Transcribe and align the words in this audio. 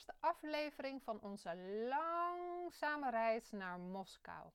eerste 0.00 0.26
aflevering 0.26 1.02
van 1.02 1.20
onze 1.20 1.56
langzame 1.88 3.10
reis 3.10 3.50
naar 3.50 3.78
Moskou. 3.78 4.50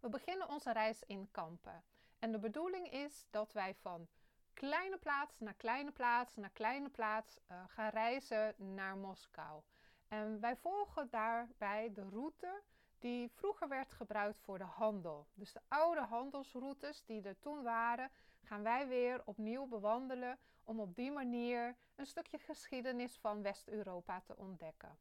We 0.00 0.08
beginnen 0.08 0.48
onze 0.48 0.72
reis 0.72 1.02
in 1.06 1.30
Kampen. 1.30 1.84
En 2.18 2.32
de 2.32 2.38
bedoeling 2.38 2.90
is 2.90 3.26
dat 3.30 3.52
wij 3.52 3.74
van 3.74 4.08
kleine 4.54 4.98
plaats 4.98 5.40
naar 5.40 5.54
kleine 5.54 5.90
plaats 5.90 6.36
naar 6.36 6.50
kleine 6.50 6.88
plaats 6.88 7.38
uh, 7.50 7.62
gaan 7.66 7.90
reizen 7.90 8.54
naar 8.74 8.96
Moskou. 8.96 9.62
En 10.08 10.40
wij 10.40 10.56
volgen 10.56 11.10
daarbij 11.10 11.92
de 11.92 12.08
route 12.08 12.62
die 12.98 13.30
vroeger 13.30 13.68
werd 13.68 13.92
gebruikt 13.92 14.40
voor 14.40 14.58
de 14.58 14.64
handel. 14.64 15.26
Dus 15.34 15.52
de 15.52 15.60
oude 15.68 16.00
handelsroutes 16.00 17.04
die 17.04 17.22
er 17.22 17.38
toen 17.38 17.62
waren, 17.62 18.10
gaan 18.46 18.62
wij 18.62 18.88
weer 18.88 19.22
opnieuw 19.24 19.66
bewandelen 19.66 20.38
om 20.64 20.80
op 20.80 20.94
die 20.94 21.10
manier 21.10 21.76
een 21.94 22.06
stukje 22.06 22.38
geschiedenis 22.38 23.18
van 23.18 23.42
West-Europa 23.42 24.20
te 24.20 24.36
ontdekken. 24.36 24.98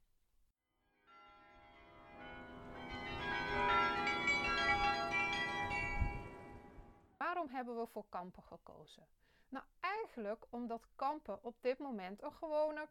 Waarom 7.17 7.49
hebben 7.49 7.79
we 7.79 7.87
voor 7.87 8.05
Kampen 8.09 8.43
gekozen? 8.43 9.07
Nou, 9.49 9.65
eigenlijk 9.79 10.45
omdat 10.49 10.87
Kampen 10.95 11.43
op 11.43 11.55
dit 11.61 11.79
moment 11.79 12.21
een 12.21 12.33
gewone 12.33 12.87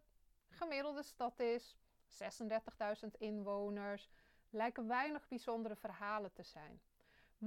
gemiddelde 0.48 1.02
stad 1.02 1.41
is. 1.41 1.77
36.000 3.05 3.11
inwoners, 3.19 4.11
lijken 4.50 4.86
weinig 4.86 5.28
bijzondere 5.28 5.77
verhalen 5.77 6.33
te 6.33 6.42
zijn. 6.42 6.80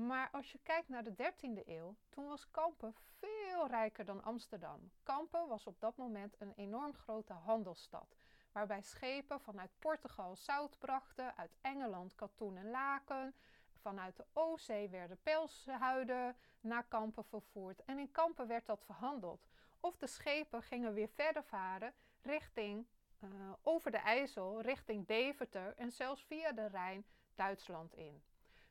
Maar 0.05 0.29
als 0.31 0.51
je 0.51 0.59
kijkt 0.63 0.89
naar 0.89 1.03
de 1.03 1.13
13e 1.15 1.67
eeuw, 1.67 1.95
toen 2.09 2.27
was 2.27 2.51
Kampen 2.51 2.95
veel 3.19 3.67
rijker 3.67 4.05
dan 4.05 4.23
Amsterdam. 4.23 4.91
Kampen 5.03 5.47
was 5.47 5.67
op 5.67 5.79
dat 5.79 5.97
moment 5.97 6.35
een 6.39 6.53
enorm 6.55 6.93
grote 6.93 7.33
handelsstad, 7.33 8.17
waarbij 8.51 8.81
schepen 8.81 9.41
vanuit 9.41 9.71
Portugal 9.79 10.35
zout 10.35 10.77
brachten, 10.77 11.37
uit 11.37 11.55
Engeland 11.61 12.15
katoen 12.15 12.57
en 12.57 12.69
laken, 12.69 13.35
vanuit 13.81 14.15
de 14.15 14.25
Oostzee 14.33 14.89
werden 14.89 15.19
pelshuiden 15.23 16.35
naar 16.59 16.83
Kampen 16.87 17.25
vervoerd 17.25 17.85
en 17.85 17.99
in 17.99 18.11
Kampen 18.11 18.47
werd 18.47 18.65
dat 18.65 18.83
verhandeld. 18.83 19.47
Of 19.79 19.97
de 19.97 20.07
schepen 20.07 20.63
gingen 20.63 20.93
weer 20.93 21.09
verder 21.09 21.43
varen 21.43 21.93
richting 22.21 22.87
uh, 23.23 23.29
over 23.61 23.91
de 23.91 23.97
IJssel 23.97 24.61
richting 24.61 25.07
Deventer 25.07 25.73
en 25.75 25.91
zelfs 25.91 26.23
via 26.23 26.51
de 26.51 26.67
Rijn 26.67 27.05
Duitsland 27.35 27.95
in. 27.95 28.21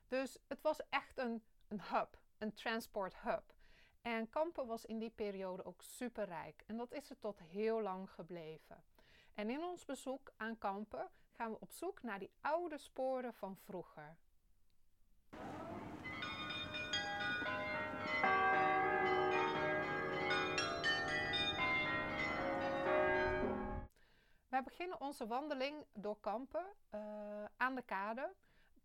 Dus 0.07 0.37
het 0.47 0.61
was 0.61 0.79
echt 0.89 1.17
een, 1.17 1.43
een 1.67 1.81
hub, 1.81 2.17
een 2.37 2.53
transport 2.53 3.15
hub. 3.15 3.53
En 4.01 4.29
Kampen 4.29 4.67
was 4.67 4.85
in 4.85 4.99
die 4.99 5.09
periode 5.09 5.65
ook 5.65 5.81
superrijk 5.81 6.63
en 6.65 6.77
dat 6.77 6.91
is 6.91 7.09
het 7.09 7.21
tot 7.21 7.39
heel 7.39 7.81
lang 7.81 8.09
gebleven. 8.09 8.83
En 9.33 9.49
in 9.49 9.63
ons 9.63 9.85
bezoek 9.85 10.31
aan 10.37 10.57
Kampen 10.57 11.09
gaan 11.31 11.51
we 11.51 11.59
op 11.59 11.71
zoek 11.71 12.03
naar 12.03 12.19
die 12.19 12.31
oude 12.41 12.77
sporen 12.77 13.33
van 13.33 13.57
vroeger. 13.57 14.17
Wij 24.47 24.63
beginnen 24.63 25.01
onze 25.01 25.27
wandeling 25.27 25.85
door 25.93 26.19
Kampen 26.19 26.65
uh, 26.91 26.99
aan 27.57 27.75
de 27.75 27.81
kade 27.81 28.33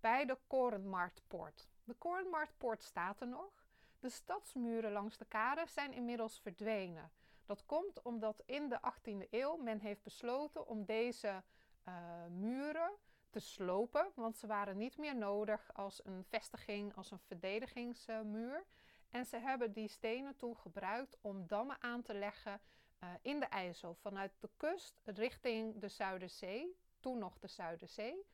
bij 0.02 0.24
de 0.24 0.38
Korenmarktpoort. 0.46 1.68
De 1.84 1.94
Korenmarktpoort 1.94 2.82
staat 2.82 3.20
er 3.20 3.28
nog. 3.28 3.64
De 4.00 4.08
stadsmuren 4.08 4.92
langs 4.92 5.16
de 5.16 5.24
kade 5.24 5.66
zijn 5.66 5.92
inmiddels 5.92 6.40
verdwenen. 6.40 7.10
Dat 7.46 7.66
komt 7.66 8.02
omdat 8.02 8.42
in 8.46 8.68
de 8.68 8.80
18e 8.80 9.28
eeuw 9.30 9.56
men 9.56 9.80
heeft 9.80 10.02
besloten 10.02 10.66
om 10.66 10.84
deze 10.84 11.42
uh, 11.88 11.94
muren 12.30 12.92
te 13.30 13.40
slopen, 13.40 14.12
want 14.14 14.36
ze 14.36 14.46
waren 14.46 14.76
niet 14.76 14.98
meer 14.98 15.16
nodig 15.16 15.74
als 15.74 16.04
een 16.04 16.24
vestiging, 16.24 16.96
als 16.96 17.10
een 17.10 17.18
verdedigingsmuur. 17.18 18.64
En 19.10 19.26
ze 19.26 19.36
hebben 19.36 19.72
die 19.72 19.88
stenen 19.88 20.36
toen 20.36 20.56
gebruikt 20.56 21.16
om 21.20 21.46
dammen 21.46 21.82
aan 21.82 22.02
te 22.02 22.14
leggen 22.14 22.60
uh, 23.04 23.08
in 23.22 23.40
de 23.40 23.46
IJssel 23.46 23.94
vanuit 23.94 24.32
de 24.38 24.50
kust 24.56 25.00
richting 25.04 25.80
de 25.80 25.88
Zuiderzee, 25.88 26.76
toen 27.00 27.18
nog 27.18 27.38
de 27.38 27.48
Zuiderzee. 27.48 28.26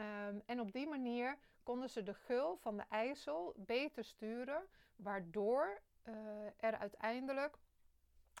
Um, 0.00 0.42
en 0.46 0.60
op 0.60 0.72
die 0.72 0.88
manier 0.88 1.38
konden 1.62 1.90
ze 1.90 2.02
de 2.02 2.14
gul 2.14 2.56
van 2.56 2.76
de 2.76 2.84
IJssel 2.88 3.54
beter 3.56 4.04
sturen, 4.04 4.62
waardoor 4.96 5.80
uh, 6.04 6.14
er 6.56 6.78
uiteindelijk 6.78 7.58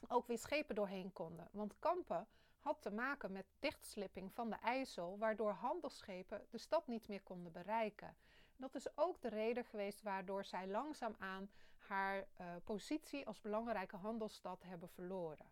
ook 0.08 0.26
weer 0.26 0.38
schepen 0.38 0.74
doorheen 0.74 1.12
konden. 1.12 1.48
Want 1.52 1.78
Kampen 1.78 2.26
had 2.58 2.82
te 2.82 2.90
maken 2.90 3.32
met 3.32 3.46
dichtslipping 3.58 4.32
van 4.32 4.50
de 4.50 4.56
IJssel, 4.56 5.18
waardoor 5.18 5.52
handelsschepen 5.52 6.46
de 6.50 6.58
stad 6.58 6.86
niet 6.86 7.08
meer 7.08 7.22
konden 7.22 7.52
bereiken. 7.52 8.16
Dat 8.56 8.74
is 8.74 8.96
ook 8.96 9.20
de 9.20 9.28
reden 9.28 9.64
geweest 9.64 10.02
waardoor 10.02 10.44
zij 10.44 10.66
langzaamaan 10.66 11.50
haar 11.76 12.18
uh, 12.18 12.46
positie 12.64 13.26
als 13.26 13.40
belangrijke 13.40 13.96
handelsstad 13.96 14.62
hebben 14.62 14.88
verloren. 14.88 15.46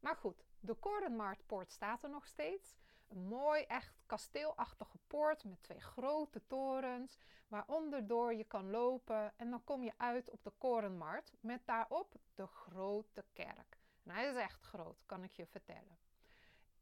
Maar 0.00 0.16
goed, 0.16 0.44
de 0.60 0.74
Korenmarktpoort 0.74 1.70
staat 1.70 2.02
er 2.02 2.10
nog 2.10 2.26
steeds. 2.26 2.76
Een 3.10 3.26
mooi, 3.26 3.62
echt 3.62 4.02
kasteelachtige 4.06 4.98
poort 5.06 5.44
met 5.44 5.62
twee 5.62 5.80
grote 5.80 6.46
torens, 6.46 7.18
waaronder 7.48 8.06
door 8.06 8.34
je 8.34 8.44
kan 8.44 8.70
lopen. 8.70 9.32
En 9.36 9.50
dan 9.50 9.64
kom 9.64 9.82
je 9.82 9.92
uit 9.96 10.30
op 10.30 10.44
de 10.44 10.52
Korenmarkt 10.58 11.36
met 11.40 11.66
daarop 11.66 12.14
de 12.34 12.46
grote 12.46 13.24
kerk. 13.32 13.78
En 14.02 14.10
hij 14.10 14.30
is 14.30 14.36
echt 14.36 14.60
groot, 14.60 15.02
kan 15.06 15.24
ik 15.24 15.32
je 15.32 15.46
vertellen. 15.46 15.98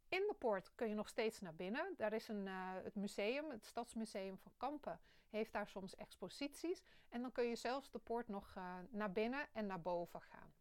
In 0.08 0.26
de 0.26 0.34
poort 0.38 0.74
kun 0.74 0.88
je 0.88 0.94
nog 0.94 1.08
steeds 1.08 1.40
naar 1.40 1.54
binnen. 1.54 1.94
Daar 1.96 2.12
is 2.12 2.28
een, 2.28 2.46
uh, 2.46 2.72
het 2.82 2.94
museum, 2.94 3.50
het 3.50 3.66
Stadsmuseum 3.66 4.38
van 4.38 4.52
Kampen, 4.56 5.00
heeft 5.28 5.52
daar 5.52 5.68
soms 5.68 5.96
exposities. 5.96 6.82
En 7.08 7.20
dan 7.22 7.32
kun 7.32 7.44
je 7.44 7.56
zelfs 7.56 7.90
de 7.90 7.98
poort 7.98 8.28
nog 8.28 8.54
uh, 8.58 8.74
naar 8.88 9.12
binnen 9.12 9.48
en 9.52 9.66
naar 9.66 9.80
boven 9.80 10.20
gaan. 10.20 10.52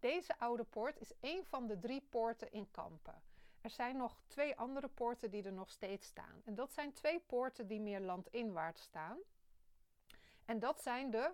Deze 0.00 0.38
oude 0.38 0.64
poort 0.64 1.00
is 1.00 1.12
een 1.20 1.44
van 1.44 1.66
de 1.66 1.78
drie 1.78 2.00
poorten 2.00 2.52
in 2.52 2.70
Kampen. 2.70 3.22
Er 3.62 3.70
zijn 3.70 3.96
nog 3.96 4.22
twee 4.26 4.56
andere 4.56 4.88
poorten 4.88 5.30
die 5.30 5.42
er 5.42 5.52
nog 5.52 5.70
steeds 5.70 6.06
staan. 6.06 6.42
En 6.44 6.54
dat 6.54 6.72
zijn 6.72 6.92
twee 6.92 7.20
poorten 7.20 7.66
die 7.66 7.80
meer 7.80 8.00
landinwaarts 8.00 8.82
staan. 8.82 9.18
En 10.44 10.58
dat 10.58 10.82
zijn 10.82 11.10
de, 11.10 11.30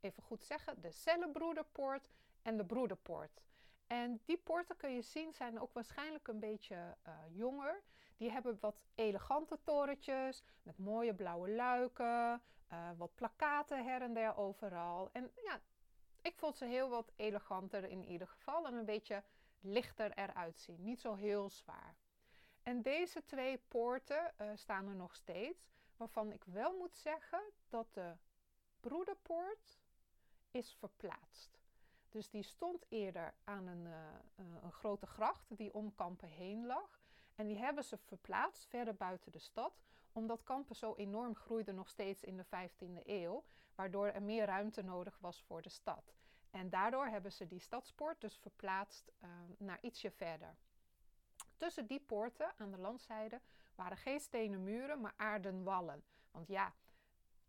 even 0.00 0.22
goed 0.22 0.42
zeggen, 0.42 0.80
de 0.80 0.90
Cellebroederpoort 0.90 2.08
en 2.42 2.56
de 2.56 2.64
Broederpoort. 2.64 3.42
En 3.86 4.20
die 4.24 4.36
poorten 4.36 4.76
kun 4.76 4.94
je 4.94 5.02
zien 5.02 5.32
zijn 5.32 5.60
ook 5.60 5.72
waarschijnlijk 5.72 6.28
een 6.28 6.40
beetje 6.40 6.96
uh, 7.06 7.14
jonger. 7.30 7.82
Die 8.16 8.30
hebben 8.30 8.58
wat 8.60 8.76
elegante 8.94 9.58
torentjes 9.62 10.42
met 10.62 10.78
mooie 10.78 11.14
blauwe 11.14 11.50
luiken, 11.50 12.42
uh, 12.72 12.90
wat 12.96 13.14
plakaten 13.14 13.84
her 13.84 14.02
en 14.02 14.14
der 14.14 14.36
overal. 14.36 15.08
En 15.12 15.30
ja, 15.44 15.60
ik 16.22 16.36
vond 16.36 16.56
ze 16.56 16.64
heel 16.64 16.88
wat 16.88 17.12
eleganter 17.16 17.84
in 17.84 18.04
ieder 18.04 18.26
geval 18.26 18.66
en 18.66 18.74
een 18.74 18.84
beetje 18.84 19.22
lichter 19.62 20.12
eruit 20.12 20.60
zien. 20.60 20.82
Niet 20.82 21.00
zo 21.00 21.14
heel 21.14 21.50
zwaar. 21.50 21.96
En 22.62 22.82
deze 22.82 23.24
twee 23.24 23.58
poorten 23.68 24.32
uh, 24.40 24.50
staan 24.54 24.88
er 24.88 24.94
nog 24.94 25.14
steeds, 25.14 25.70
waarvan 25.96 26.32
ik 26.32 26.44
wel 26.44 26.76
moet 26.76 26.96
zeggen 26.96 27.42
dat 27.68 27.94
de 27.94 28.16
broederpoort 28.80 29.80
is 30.50 30.74
verplaatst. 30.74 31.60
Dus 32.08 32.28
die 32.28 32.42
stond 32.42 32.84
eerder 32.88 33.34
aan 33.44 33.66
een, 33.66 33.86
uh, 33.86 34.62
een 34.62 34.72
grote 34.72 35.06
gracht 35.06 35.56
die 35.56 35.74
om 35.74 35.94
Kampen 35.94 36.28
heen 36.28 36.66
lag. 36.66 37.02
En 37.34 37.46
die 37.46 37.58
hebben 37.58 37.84
ze 37.84 37.98
verplaatst 37.98 38.66
verder 38.66 38.94
buiten 38.94 39.32
de 39.32 39.38
stad, 39.38 39.82
omdat 40.12 40.42
Kampen 40.42 40.76
zo 40.76 40.94
enorm 40.94 41.34
groeide 41.34 41.72
nog 41.72 41.88
steeds 41.88 42.24
in 42.24 42.36
de 42.36 42.44
15e 42.44 43.06
eeuw, 43.06 43.44
waardoor 43.74 44.06
er 44.06 44.22
meer 44.22 44.46
ruimte 44.46 44.82
nodig 44.82 45.18
was 45.18 45.42
voor 45.42 45.62
de 45.62 45.68
stad. 45.68 46.14
En 46.52 46.70
daardoor 46.70 47.06
hebben 47.06 47.32
ze 47.32 47.46
die 47.46 47.60
stadspoort 47.60 48.20
dus 48.20 48.36
verplaatst 48.36 49.12
uh, 49.20 49.30
naar 49.58 49.78
ietsje 49.80 50.10
verder. 50.10 50.56
Tussen 51.56 51.86
die 51.86 52.00
poorten 52.00 52.52
aan 52.56 52.70
de 52.70 52.78
landzijde 52.78 53.40
waren 53.74 53.96
geen 53.96 54.20
stenen 54.20 54.62
muren, 54.62 55.00
maar 55.00 55.14
aarden 55.16 55.62
wallen. 55.62 56.04
Want 56.30 56.48
ja, 56.48 56.72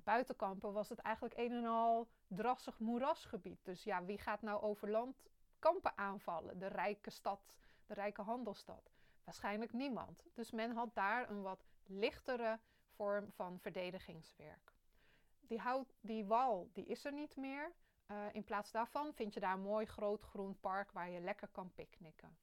buiten 0.04 0.36
Kampen 0.36 0.74
was 0.74 0.90
het 0.90 1.00
eigenlijk 1.00 1.38
een 1.38 1.52
en 1.52 1.66
al 1.66 2.08
drassig 2.28 2.80
moerasgebied. 2.80 3.60
Dus 3.64 3.84
ja, 3.84 4.04
wie 4.04 4.18
gaat 4.18 4.42
nou 4.42 4.62
over 4.62 4.90
land 4.90 5.24
Kampen 5.60 5.98
aanvallen? 5.98 6.60
De 6.60 6.68
rijke 6.68 7.10
stad, 7.10 7.56
de 7.86 7.94
rijke 7.94 8.22
handelstad. 8.22 8.92
Waarschijnlijk 9.24 9.74
niemand. 9.74 10.24
Dus 10.34 10.52
men 10.52 10.72
had 10.72 10.96
daar 10.96 11.30
een 11.30 11.42
wat 11.42 11.66
lichtere 11.86 12.60
vorm 12.88 13.32
van 13.32 13.60
verdedigingswerk. 13.60 14.74
Die, 15.40 15.60
hout, 15.60 15.94
die 16.02 16.26
wal 16.26 16.70
die 16.74 16.86
is 16.86 17.06
er 17.06 17.14
niet 17.14 17.36
meer. 17.36 17.72
Uh, 18.14 18.26
in 18.32 18.44
plaats 18.44 18.72
daarvan 18.72 19.14
vind 19.14 19.34
je 19.34 19.40
daar 19.40 19.54
een 19.54 19.62
mooi 19.62 19.86
groot 19.86 20.24
groen 20.24 20.60
park 20.60 20.92
waar 20.92 21.10
je 21.10 21.20
lekker 21.20 21.48
kan 21.48 21.72
picknicken. 21.74 22.38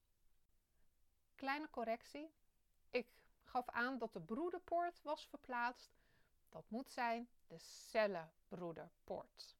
Kleine 1.34 1.70
correctie. 1.70 2.31
Ik 2.90 3.06
gaf 3.43 3.69
aan 3.69 3.99
dat 3.99 4.12
de 4.12 4.20
broederpoort 4.20 5.02
was 5.02 5.26
verplaatst. 5.26 5.99
Dat 6.49 6.64
moet 6.69 6.90
zijn 6.90 7.28
de 7.46 7.58
cellenbroederpoort. 7.58 9.56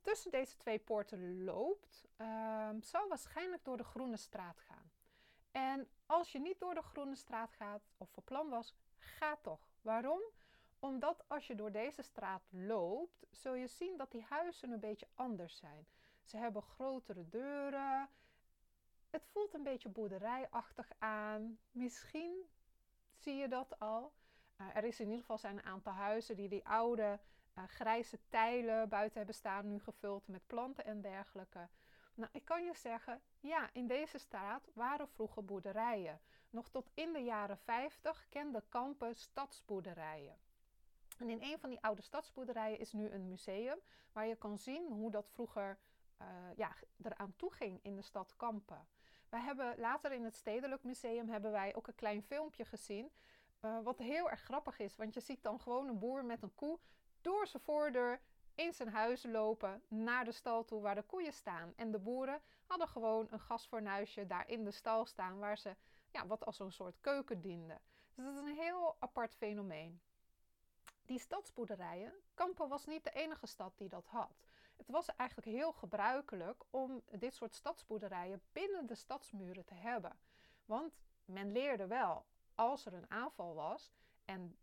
Tussen 0.00 0.30
deze 0.30 0.56
twee 0.56 0.78
poorten 0.78 1.44
loopt, 1.44 2.08
um, 2.16 2.82
zal 2.82 3.08
waarschijnlijk 3.08 3.64
door 3.64 3.76
de 3.76 3.84
Groene 3.84 4.16
Straat 4.16 4.60
gaan. 4.60 4.90
En 5.50 5.88
als 6.06 6.32
je 6.32 6.40
niet 6.40 6.60
door 6.60 6.74
de 6.74 6.82
Groene 6.82 7.16
Straat 7.16 7.52
gaat, 7.52 7.82
of 7.96 8.10
voor 8.10 8.22
plan 8.22 8.48
was, 8.48 8.74
ga 8.96 9.36
toch. 9.42 9.60
Waarom? 9.80 10.20
Omdat 10.78 11.24
als 11.26 11.46
je 11.46 11.54
door 11.54 11.72
deze 11.72 12.02
straat 12.02 12.42
loopt, 12.50 13.26
zul 13.30 13.54
je 13.54 13.66
zien 13.66 13.96
dat 13.96 14.10
die 14.10 14.24
huizen 14.28 14.70
een 14.70 14.80
beetje 14.80 15.08
anders 15.14 15.56
zijn. 15.56 15.86
Ze 16.22 16.36
hebben 16.36 16.62
grotere 16.62 17.28
deuren. 17.28 18.08
Het 19.10 19.26
voelt 19.26 19.54
een 19.54 19.62
beetje 19.62 19.88
boerderijachtig 19.88 20.92
aan. 20.98 21.58
Misschien 21.70 22.48
zie 23.14 23.34
je 23.34 23.48
dat 23.48 23.78
al. 23.78 24.12
Uh, 24.60 24.76
er 24.76 24.84
is 24.84 25.00
in 25.00 25.06
ieder 25.06 25.20
geval 25.20 25.38
zijn 25.38 25.56
een 25.58 25.64
aantal 25.64 25.92
huizen 25.92 26.36
die 26.36 26.48
die 26.48 26.68
oude 26.68 27.20
grijze 27.66 28.18
tijlen 28.28 28.88
buiten 28.88 29.16
hebben 29.16 29.34
staan, 29.34 29.68
nu 29.68 29.80
gevuld 29.80 30.28
met 30.28 30.46
planten 30.46 30.84
en 30.84 31.00
dergelijke. 31.00 31.68
Nou, 32.14 32.30
ik 32.32 32.44
kan 32.44 32.64
je 32.64 32.74
zeggen, 32.74 33.20
ja, 33.40 33.68
in 33.72 33.86
deze 33.86 34.18
straat 34.18 34.68
waren 34.74 35.08
vroeger 35.08 35.44
boerderijen. 35.44 36.20
Nog 36.50 36.68
tot 36.68 36.90
in 36.94 37.12
de 37.12 37.24
jaren 37.24 37.58
50 37.58 38.26
kenden 38.28 38.68
kampen 38.68 39.16
stadsboerderijen. 39.16 40.36
En 41.18 41.30
in 41.30 41.42
een 41.42 41.58
van 41.58 41.70
die 41.70 41.80
oude 41.80 42.02
stadsboerderijen 42.02 42.78
is 42.78 42.92
nu 42.92 43.08
een 43.10 43.28
museum 43.28 43.78
waar 44.12 44.26
je 44.26 44.36
kan 44.36 44.58
zien 44.58 44.86
hoe 44.86 45.10
dat 45.10 45.30
vroeger 45.30 45.78
uh, 46.20 46.26
ja, 46.56 46.72
eraan 47.02 47.36
toe 47.36 47.52
ging 47.52 47.78
in 47.82 47.96
de 47.96 48.02
stad 48.02 48.36
Kampen. 48.36 48.86
Wij 49.28 49.40
hebben 49.40 49.78
later 49.78 50.12
in 50.12 50.24
het 50.24 50.36
Stedelijk 50.36 50.82
Museum 50.84 51.28
hebben 51.28 51.50
wij 51.50 51.74
ook 51.74 51.86
een 51.86 51.94
klein 51.94 52.22
filmpje 52.22 52.64
gezien. 52.64 53.10
Uh, 53.64 53.78
wat 53.82 53.98
heel 53.98 54.30
erg 54.30 54.40
grappig 54.40 54.78
is, 54.78 54.96
want 54.96 55.14
je 55.14 55.20
ziet 55.20 55.42
dan 55.42 55.60
gewoon 55.60 55.88
een 55.88 55.98
boer 55.98 56.24
met 56.24 56.42
een 56.42 56.54
koe 56.54 56.78
door 57.28 57.46
zijn 57.46 57.62
voordeur 57.62 58.20
in 58.54 58.72
zijn 58.72 58.88
huis 58.88 59.24
lopen 59.24 59.82
naar 59.88 60.24
de 60.24 60.32
stal 60.32 60.64
toe 60.64 60.80
waar 60.80 60.94
de 60.94 61.02
koeien 61.02 61.32
staan. 61.32 61.72
En 61.76 61.90
de 61.90 61.98
boeren 61.98 62.40
hadden 62.66 62.88
gewoon 62.88 63.26
een 63.30 63.40
gasfornuisje 63.40 64.26
daar 64.26 64.48
in 64.48 64.64
de 64.64 64.70
stal 64.70 65.06
staan 65.06 65.38
waar 65.38 65.58
ze 65.58 65.76
ja, 66.10 66.26
wat 66.26 66.44
als 66.44 66.58
een 66.58 66.72
soort 66.72 67.00
keuken 67.00 67.40
diende. 67.40 67.80
Dus 68.14 68.24
dat 68.24 68.34
is 68.34 68.40
een 68.40 68.56
heel 68.56 68.96
apart 68.98 69.34
fenomeen. 69.34 70.00
Die 71.06 71.18
stadsboerderijen, 71.18 72.12
Kampen 72.34 72.68
was 72.68 72.86
niet 72.86 73.04
de 73.04 73.10
enige 73.10 73.46
stad 73.46 73.72
die 73.76 73.88
dat 73.88 74.06
had. 74.06 74.36
Het 74.76 74.88
was 74.88 75.14
eigenlijk 75.16 75.48
heel 75.48 75.72
gebruikelijk 75.72 76.64
om 76.70 77.02
dit 77.10 77.34
soort 77.34 77.54
stadsboerderijen 77.54 78.42
binnen 78.52 78.86
de 78.86 78.94
stadsmuren 78.94 79.64
te 79.64 79.74
hebben. 79.74 80.18
Want 80.64 80.98
men 81.24 81.52
leerde 81.52 81.86
wel, 81.86 82.24
als 82.54 82.86
er 82.86 82.92
een 82.92 83.10
aanval 83.10 83.54
was 83.54 83.92
en 84.24 84.58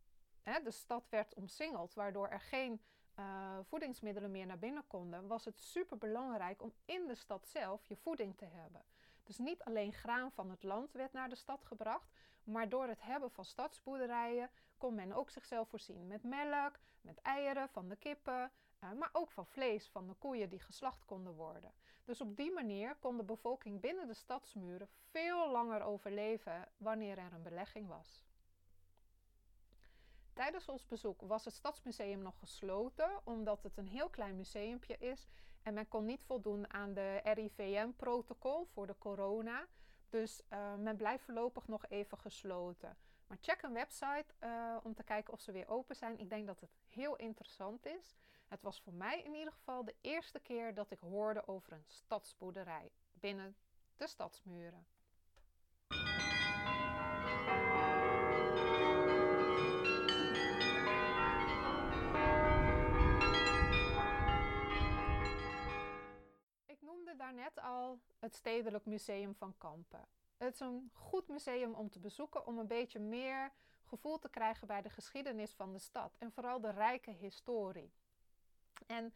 hè, 0.46 0.62
de 0.62 0.72
stad 0.72 1.10
werd 1.10 1.34
omsingeld, 1.34 1.94
waardoor 1.94 2.28
er 2.28 2.42
geen 2.42 2.82
uh, 3.20 3.58
voedingsmiddelen 3.62 4.32
meer 4.32 4.46
naar 4.46 4.60
binnen 4.60 4.88
konden, 4.88 5.28
was 5.28 5.46
het 5.46 5.60
super 5.60 5.98
belangrijk 5.98 6.62
om 6.62 6.74
in 6.86 7.08
de 7.08 7.16
stad 7.16 7.48
zelf 7.48 7.86
je 7.86 7.96
voeding 7.96 8.38
te 8.38 8.46
hebben. 8.46 8.86
Dus 9.24 9.38
niet 9.38 9.64
alleen 9.64 9.94
graan 9.94 10.32
van 10.32 10.50
het 10.50 10.64
land 10.64 10.92
werd 10.92 11.14
naar 11.14 11.30
de 11.30 11.36
stad 11.36 11.66
gebracht, 11.66 12.12
maar 12.44 12.70
door 12.70 12.88
het 12.88 13.02
hebben 13.02 13.32
van 13.32 13.46
stadsboerderijen 13.46 14.50
kon 14.78 14.96
men 14.96 15.14
ook 15.14 15.30
zichzelf 15.30 15.70
voorzien 15.70 16.08
met 16.08 16.24
melk, 16.24 16.80
met 17.02 17.22
eieren 17.22 17.70
van 17.70 17.90
de 17.90 17.96
kippen, 17.96 18.52
uh, 18.84 18.92
maar 18.92 19.10
ook 19.12 19.32
van 19.32 19.46
vlees 19.46 19.88
van 19.88 20.08
de 20.08 20.14
koeien 20.14 20.50
die 20.50 20.60
geslacht 20.60 21.06
konden 21.06 21.34
worden. 21.34 21.74
Dus 22.04 22.22
op 22.22 22.36
die 22.36 22.52
manier 22.52 22.96
kon 22.96 23.18
de 23.18 23.24
bevolking 23.24 23.82
binnen 23.82 24.08
de 24.08 24.14
stadsmuren 24.14 24.90
veel 25.10 25.52
langer 25.52 25.82
overleven 25.82 26.68
wanneer 26.78 27.18
er 27.18 27.34
een 27.34 27.44
belegging 27.44 27.88
was. 27.88 28.26
Tijdens 30.36 30.70
ons 30.70 30.86
bezoek 30.86 31.22
was 31.22 31.46
het 31.46 31.54
Stadsmuseum 31.54 32.22
nog 32.22 32.40
gesloten, 32.40 33.22
omdat 33.24 33.64
het 33.64 33.78
een 33.78 33.88
heel 33.88 34.10
klein 34.10 34.36
museumpje 34.36 34.98
is 34.98 35.28
en 35.62 35.74
men 35.74 35.88
kon 35.88 36.06
niet 36.06 36.24
voldoen 36.24 36.74
aan 36.74 36.94
de 36.94 37.22
RIVM-protocol 37.24 38.66
voor 38.66 38.88
de 38.88 38.96
corona. 38.98 39.68
Dus 40.10 40.42
uh, 40.50 40.76
men 40.76 40.98
blijft 40.98 41.24
voorlopig 41.24 41.68
nog 41.68 41.86
even 41.88 42.18
gesloten. 42.18 42.98
Maar 43.28 43.38
check 43.42 43.62
een 43.62 43.74
website 43.74 44.26
uh, 44.40 44.78
om 44.84 44.94
te 44.94 45.04
kijken 45.04 45.34
of 45.34 45.40
ze 45.42 45.52
weer 45.52 45.68
open 45.68 45.96
zijn. 45.96 46.20
Ik 46.20 46.30
denk 46.30 46.48
dat 46.48 46.60
het 46.60 46.78
heel 46.88 47.16
interessant 47.16 47.86
is. 47.86 48.16
Het 48.48 48.62
was 48.62 48.82
voor 48.82 48.94
mij 48.94 49.22
in 49.22 49.36
ieder 49.36 49.54
geval 49.54 49.86
de 49.86 49.96
eerste 50.02 50.40
keer 50.40 50.74
dat 50.74 50.92
ik 50.92 51.00
hoorde 51.00 51.48
over 51.48 51.74
een 51.74 51.86
stadsboerderij 51.88 52.92
binnen 53.14 53.56
de 53.98 54.08
stadsmuren. 54.08 54.86
Het 68.20 68.36
Stedelijk 68.36 68.86
Museum 68.86 69.36
van 69.36 69.58
Kampen. 69.58 70.08
Het 70.38 70.54
is 70.54 70.60
een 70.60 70.90
goed 70.94 71.28
museum 71.28 71.74
om 71.74 71.90
te 71.90 72.00
bezoeken 72.00 72.46
om 72.46 72.58
een 72.58 72.68
beetje 72.68 73.00
meer 73.00 73.52
gevoel 73.84 74.20
te 74.20 74.30
krijgen 74.30 74.68
bij 74.68 74.82
de 74.82 74.90
geschiedenis 74.90 75.54
van 75.54 75.74
de 75.74 75.80
stad 75.80 76.16
en 76.18 76.32
vooral 76.32 76.62
de 76.62 76.72
rijke 76.72 77.12
historie. 77.12 77.92
En 78.88 79.14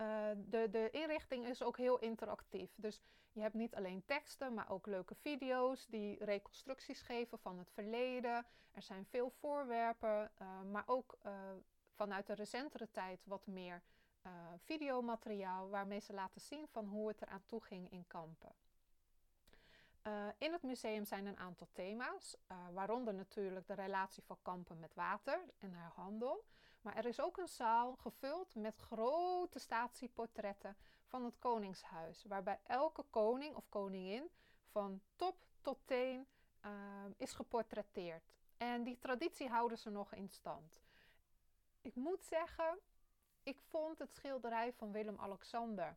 uh, 0.00 0.28
de, 0.36 0.70
de 0.70 0.90
inrichting 0.90 1.46
is 1.46 1.62
ook 1.62 1.76
heel 1.76 1.98
interactief. 1.98 2.70
Dus 2.76 3.00
je 3.32 3.40
hebt 3.40 3.54
niet 3.54 3.74
alleen 3.74 4.04
teksten, 4.04 4.54
maar 4.54 4.70
ook 4.70 4.86
leuke 4.86 5.14
video's 5.14 5.86
die 5.86 6.24
reconstructies 6.24 7.00
geven 7.00 7.38
van 7.38 7.58
het 7.58 7.70
verleden. 7.70 8.46
Er 8.72 8.82
zijn 8.82 9.06
veel 9.06 9.30
voorwerpen, 9.30 10.30
uh, 10.42 10.62
maar 10.70 10.84
ook 10.86 11.18
uh, 11.26 11.32
vanuit 11.94 12.26
de 12.26 12.32
recentere 12.32 12.90
tijd 12.90 13.20
wat 13.24 13.46
meer 13.46 13.82
uh, 14.26 14.32
videomateriaal 14.64 15.68
waarmee 15.68 16.00
ze 16.00 16.12
laten 16.12 16.40
zien 16.40 16.68
van 16.68 16.86
hoe 16.86 17.08
het 17.08 17.22
eraan 17.22 17.44
toe 17.46 17.62
ging 17.62 17.90
in 17.90 18.06
kampen. 18.06 18.52
Uh, 20.02 20.26
in 20.38 20.52
het 20.52 20.62
museum 20.62 21.04
zijn 21.04 21.26
een 21.26 21.38
aantal 21.38 21.68
thema's, 21.72 22.36
uh, 22.50 22.56
waaronder 22.72 23.14
natuurlijk 23.14 23.66
de 23.66 23.74
relatie 23.74 24.22
van 24.22 24.38
kampen 24.42 24.78
met 24.78 24.94
water 24.94 25.40
en 25.58 25.72
haar 25.72 25.92
handel. 25.94 26.44
Maar 26.80 26.96
er 26.96 27.06
is 27.06 27.20
ook 27.20 27.36
een 27.36 27.48
zaal 27.48 27.96
gevuld 27.96 28.54
met 28.54 28.78
grote 28.78 29.58
statieportretten 29.58 30.76
van 31.04 31.24
het 31.24 31.38
koningshuis, 31.38 32.24
waarbij 32.24 32.60
elke 32.62 33.04
koning 33.10 33.54
of 33.54 33.68
koningin 33.68 34.30
van 34.64 35.00
top 35.16 35.36
tot 35.60 35.78
teen 35.84 36.26
is 37.16 37.32
geportretteerd. 37.32 38.22
En 38.56 38.82
die 38.82 38.98
traditie 38.98 39.48
houden 39.48 39.78
ze 39.78 39.90
nog 39.90 40.14
in 40.14 40.28
stand. 40.28 40.80
Ik 41.80 41.94
moet 41.94 42.24
zeggen, 42.24 42.78
ik 43.46 43.60
vond 43.60 43.98
het 43.98 44.14
schilderij 44.14 44.72
van 44.72 44.92
Willem-Alexander 44.92 45.96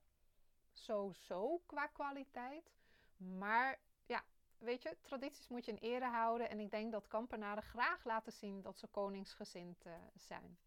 zo-zo 0.72 1.62
qua 1.66 1.88
kwaliteit. 1.88 2.72
Maar 3.18 3.80
ja, 4.06 4.24
weet 4.58 4.82
je, 4.84 4.98
tradities 5.02 5.48
moet 5.48 5.66
je 5.66 5.72
in 5.72 5.78
ere 5.78 6.06
houden. 6.06 6.50
En 6.50 6.60
ik 6.60 6.72
denk 6.72 6.92
dat 6.92 7.08
kampenaren 7.08 7.64
graag 7.64 8.04
laten 8.04 8.32
zien 8.32 8.62
dat 8.62 8.80
ze 8.80 8.88
koningsgezind 8.88 9.86
uh, 9.86 9.94
zijn. 10.16 10.58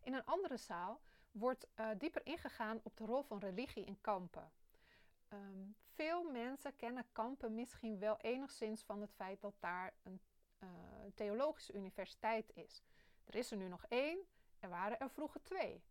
In 0.00 0.14
een 0.14 0.24
andere 0.24 0.56
zaal 0.56 1.00
wordt 1.30 1.66
uh, 1.76 1.90
dieper 1.98 2.26
ingegaan 2.26 2.80
op 2.82 2.96
de 2.96 3.04
rol 3.04 3.22
van 3.22 3.38
religie 3.38 3.84
in 3.84 4.00
kampen. 4.00 4.52
Um, 5.32 5.76
veel 5.94 6.22
mensen 6.22 6.76
kennen 6.76 7.12
kampen 7.12 7.54
misschien 7.54 7.98
wel 7.98 8.16
enigszins 8.16 8.82
van 8.82 9.00
het 9.00 9.12
feit 9.12 9.40
dat 9.40 9.54
daar 9.60 9.92
een 10.02 10.20
uh, 10.58 10.68
theologische 11.14 11.72
universiteit 11.72 12.52
is. 12.54 12.82
Er 13.24 13.34
is 13.34 13.50
er 13.50 13.56
nu 13.56 13.68
nog 13.68 13.84
één, 13.88 14.26
er 14.60 14.68
waren 14.68 14.98
er 14.98 15.10
vroeger 15.10 15.42
twee. 15.42 15.82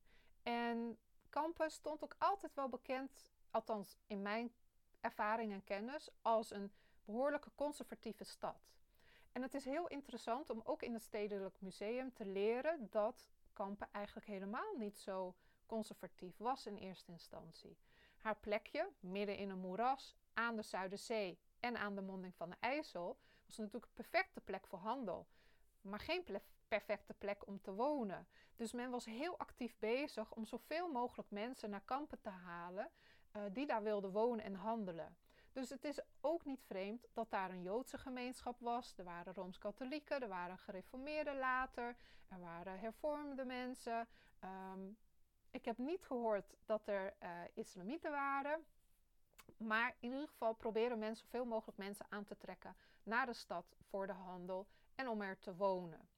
En 0.43 0.97
Kampen 1.29 1.71
stond 1.71 2.03
ook 2.03 2.15
altijd 2.17 2.53
wel 2.53 2.69
bekend, 2.69 3.31
althans 3.51 3.97
in 4.07 4.21
mijn 4.21 4.53
ervaring 5.01 5.51
en 5.51 5.63
kennis, 5.63 6.09
als 6.21 6.51
een 6.51 6.71
behoorlijke 7.05 7.51
conservatieve 7.55 8.23
stad. 8.23 8.75
En 9.31 9.41
het 9.41 9.53
is 9.53 9.65
heel 9.65 9.87
interessant 9.87 10.49
om 10.49 10.61
ook 10.63 10.81
in 10.81 10.93
het 10.93 11.03
Stedelijk 11.03 11.61
Museum 11.61 12.13
te 12.13 12.25
leren 12.25 12.87
dat 12.89 13.29
Kampen 13.53 13.87
eigenlijk 13.91 14.27
helemaal 14.27 14.75
niet 14.77 14.99
zo 14.99 15.35
conservatief 15.65 16.37
was 16.37 16.65
in 16.65 16.77
eerste 16.77 17.11
instantie. 17.11 17.77
Haar 18.17 18.37
plekje, 18.37 18.89
midden 18.99 19.37
in 19.37 19.49
een 19.49 19.59
moeras, 19.59 20.15
aan 20.33 20.55
de 20.55 20.61
Zuiderzee 20.61 21.39
en 21.59 21.77
aan 21.77 21.95
de 21.95 22.01
monding 22.01 22.35
van 22.35 22.49
de 22.49 22.55
IJssel, 22.59 23.17
was 23.45 23.57
natuurlijk 23.57 23.85
een 23.85 24.03
perfecte 24.03 24.41
plek 24.41 24.67
voor 24.67 24.79
handel. 24.79 25.27
Maar 25.81 25.99
geen 25.99 26.23
perfecte 26.67 27.13
plek 27.13 27.47
om 27.47 27.61
te 27.61 27.73
wonen. 27.73 28.27
Dus 28.55 28.71
men 28.71 28.89
was 28.89 29.05
heel 29.05 29.37
actief 29.37 29.75
bezig 29.79 30.31
om 30.31 30.45
zoveel 30.45 30.91
mogelijk 30.91 31.31
mensen 31.31 31.69
naar 31.69 31.81
kampen 31.85 32.21
te 32.21 32.29
halen 32.29 32.89
uh, 33.35 33.43
die 33.51 33.65
daar 33.65 33.83
wilden 33.83 34.11
wonen 34.11 34.45
en 34.45 34.55
handelen. 34.55 35.17
Dus 35.51 35.69
het 35.69 35.83
is 35.83 35.99
ook 36.21 36.45
niet 36.45 36.63
vreemd 36.63 37.07
dat 37.13 37.29
daar 37.29 37.49
een 37.49 37.61
Joodse 37.61 37.97
gemeenschap 37.97 38.59
was. 38.59 38.97
Er 38.97 39.03
waren 39.03 39.33
Rooms-Katholieken, 39.33 40.21
er 40.21 40.27
waren 40.27 40.57
gereformeerden 40.57 41.37
later, 41.37 41.95
er 42.27 42.39
waren 42.39 42.79
hervormde 42.79 43.45
mensen. 43.45 44.07
Um, 44.43 44.97
ik 45.51 45.65
heb 45.65 45.77
niet 45.77 46.05
gehoord 46.05 46.55
dat 46.65 46.87
er 46.87 47.13
uh, 47.23 47.29
islamieten 47.53 48.11
waren. 48.11 48.65
Maar 49.57 49.95
in 49.99 50.11
ieder 50.11 50.27
geval 50.27 50.53
proberen 50.53 50.99
mensen 50.99 51.25
zoveel 51.25 51.45
mogelijk 51.45 51.77
mensen 51.77 52.05
aan 52.09 52.25
te 52.25 52.37
trekken 52.37 52.75
naar 53.03 53.25
de 53.25 53.33
stad 53.33 53.77
voor 53.89 54.07
de 54.07 54.13
handel 54.13 54.67
en 54.95 55.07
om 55.07 55.21
er 55.21 55.39
te 55.39 55.55
wonen. 55.55 56.09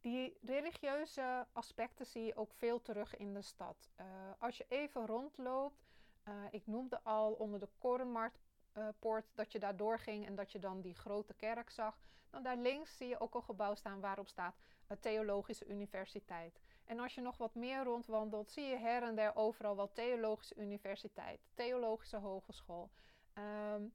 Die 0.00 0.38
religieuze 0.42 1.46
aspecten 1.52 2.06
zie 2.06 2.24
je 2.24 2.36
ook 2.36 2.52
veel 2.52 2.82
terug 2.82 3.16
in 3.16 3.34
de 3.34 3.42
stad. 3.42 3.90
Uh, 4.00 4.06
als 4.38 4.56
je 4.56 4.66
even 4.68 5.06
rondloopt, 5.06 5.86
uh, 6.28 6.34
ik 6.50 6.66
noemde 6.66 7.02
al 7.02 7.32
onder 7.32 7.60
de 7.60 7.68
Korenmarktpoort 7.78 9.24
uh, 9.24 9.30
dat 9.34 9.52
je 9.52 9.58
daar 9.58 9.76
doorging 9.76 10.26
en 10.26 10.34
dat 10.34 10.52
je 10.52 10.58
dan 10.58 10.80
die 10.80 10.94
grote 10.94 11.34
kerk 11.34 11.70
zag. 11.70 11.98
Dan 12.30 12.42
daar 12.42 12.56
links 12.56 12.96
zie 12.96 13.08
je 13.08 13.20
ook 13.20 13.34
een 13.34 13.42
gebouw 13.42 13.74
staan 13.74 14.00
waarop 14.00 14.28
staat 14.28 14.56
Theologische 15.00 15.66
Universiteit. 15.66 16.60
En 16.84 16.98
als 16.98 17.14
je 17.14 17.20
nog 17.20 17.36
wat 17.36 17.54
meer 17.54 17.84
rondwandelt, 17.84 18.50
zie 18.50 18.64
je 18.64 18.76
her 18.76 19.02
en 19.02 19.14
der 19.14 19.36
overal 19.36 19.76
wel 19.76 19.92
Theologische 19.92 20.54
Universiteit, 20.54 21.40
Theologische 21.54 22.16
Hogeschool. 22.16 22.90
Um, 23.34 23.92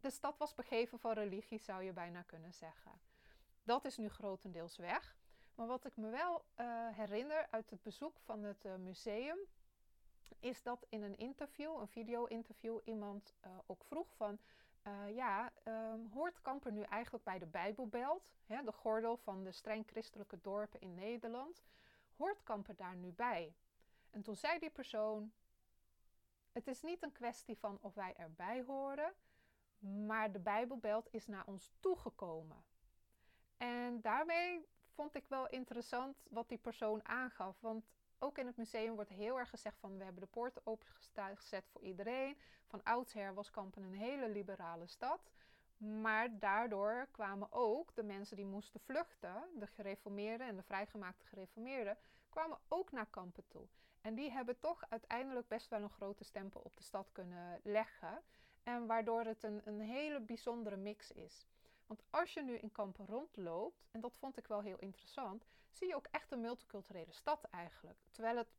de 0.00 0.10
stad 0.10 0.38
was 0.38 0.54
begeven 0.54 0.98
van 0.98 1.12
religie, 1.12 1.58
zou 1.58 1.82
je 1.82 1.92
bijna 1.92 2.22
kunnen 2.22 2.52
zeggen. 2.52 2.92
Dat 3.70 3.84
is 3.84 3.96
nu 3.96 4.08
grotendeels 4.08 4.76
weg. 4.76 5.16
Maar 5.54 5.66
wat 5.66 5.84
ik 5.84 5.96
me 5.96 6.08
wel 6.08 6.44
uh, 6.60 6.88
herinner 6.88 7.46
uit 7.50 7.70
het 7.70 7.82
bezoek 7.82 8.18
van 8.20 8.42
het 8.42 8.64
uh, 8.64 8.74
museum, 8.74 9.38
is 10.38 10.62
dat 10.62 10.86
in 10.88 11.02
een 11.02 11.16
interview, 11.16 11.76
een 11.80 11.88
video-interview, 11.88 12.78
iemand 12.84 13.34
uh, 13.46 13.52
ook 13.66 13.84
vroeg 13.84 14.14
van, 14.16 14.38
ja, 15.14 15.52
um, 15.64 16.10
hoort 16.12 16.40
Kampen 16.40 16.74
nu 16.74 16.82
eigenlijk 16.82 17.24
bij 17.24 17.38
de 17.38 17.46
Bijbelbelt, 17.46 18.30
hè, 18.46 18.62
de 18.64 18.72
gordel 18.72 19.16
van 19.16 19.44
de 19.44 19.52
streng 19.52 19.86
christelijke 19.86 20.40
dorpen 20.40 20.80
in 20.80 20.94
Nederland, 20.94 21.62
hoort 22.16 22.42
Kampen 22.42 22.76
daar 22.76 22.96
nu 22.96 23.12
bij? 23.12 23.54
En 24.10 24.22
toen 24.22 24.36
zei 24.36 24.58
die 24.58 24.70
persoon, 24.70 25.32
het 26.52 26.66
is 26.66 26.82
niet 26.82 27.02
een 27.02 27.12
kwestie 27.12 27.58
van 27.58 27.78
of 27.80 27.94
wij 27.94 28.14
erbij 28.16 28.62
horen, 28.62 29.12
maar 29.78 30.32
de 30.32 30.40
Bijbelbelt 30.40 31.08
is 31.10 31.26
naar 31.26 31.46
ons 31.46 31.70
toegekomen. 31.80 32.64
En 33.60 34.00
daarmee 34.00 34.66
vond 34.94 35.14
ik 35.14 35.24
wel 35.28 35.48
interessant 35.48 36.22
wat 36.30 36.48
die 36.48 36.58
persoon 36.58 37.08
aangaf. 37.08 37.60
Want 37.60 37.88
ook 38.18 38.38
in 38.38 38.46
het 38.46 38.56
museum 38.56 38.94
wordt 38.94 39.10
heel 39.10 39.38
erg 39.38 39.50
gezegd 39.50 39.78
van 39.78 39.98
we 39.98 40.04
hebben 40.04 40.22
de 40.22 40.28
poorten 40.28 40.62
opengezet 40.64 41.68
voor 41.68 41.82
iedereen. 41.82 42.36
Van 42.66 42.82
oudsher 42.82 43.34
was 43.34 43.50
Kampen 43.50 43.82
een 43.82 43.94
hele 43.94 44.28
liberale 44.28 44.86
stad. 44.86 45.30
Maar 45.76 46.38
daardoor 46.38 47.08
kwamen 47.10 47.52
ook 47.52 47.94
de 47.94 48.02
mensen 48.02 48.36
die 48.36 48.46
moesten 48.46 48.80
vluchten, 48.80 49.44
de 49.58 49.66
gereformeerden 49.66 50.46
en 50.46 50.56
de 50.56 50.62
vrijgemaakte 50.62 51.26
gereformeerden, 51.26 51.98
kwamen 52.28 52.58
ook 52.68 52.92
naar 52.92 53.06
Kampen 53.06 53.48
toe. 53.48 53.66
En 54.00 54.14
die 54.14 54.30
hebben 54.30 54.58
toch 54.58 54.84
uiteindelijk 54.88 55.48
best 55.48 55.68
wel 55.68 55.82
een 55.82 55.90
grote 55.90 56.24
stempel 56.24 56.60
op 56.60 56.76
de 56.76 56.82
stad 56.82 57.12
kunnen 57.12 57.60
leggen. 57.62 58.22
En 58.62 58.86
waardoor 58.86 59.24
het 59.24 59.42
een, 59.42 59.60
een 59.64 59.80
hele 59.80 60.20
bijzondere 60.20 60.76
mix 60.76 61.12
is. 61.12 61.49
Want 61.90 62.02
als 62.10 62.34
je 62.34 62.42
nu 62.42 62.56
in 62.56 62.72
Kampen 62.72 63.06
rondloopt, 63.06 63.88
en 63.90 64.00
dat 64.00 64.16
vond 64.16 64.36
ik 64.36 64.46
wel 64.46 64.62
heel 64.62 64.78
interessant, 64.78 65.46
zie 65.70 65.88
je 65.88 65.94
ook 65.94 66.06
echt 66.10 66.32
een 66.32 66.40
multiculturele 66.40 67.12
stad 67.12 67.44
eigenlijk. 67.44 67.98
Terwijl 68.10 68.36
het 68.36 68.52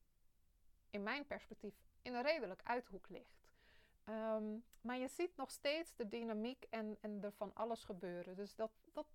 in 0.90 1.04
mijn 1.04 1.26
perspectief 1.26 1.74
in 2.02 2.14
een 2.14 2.22
redelijk 2.22 2.62
uithoek 2.64 3.10
ligt. 3.10 3.50
Um, 4.06 4.64
maar 4.82 4.98
je 4.98 5.08
ziet 5.08 5.36
nog 5.36 5.52
steeds 5.52 5.96
de 5.96 6.08
dynamiek 6.08 6.66
en, 6.70 6.98
en 7.02 7.24
er 7.24 7.32
van 7.32 7.54
alles 7.54 7.84
gebeuren. 7.84 8.36
Dus 8.36 8.56
dat, 8.56 8.72
dat 8.94 9.08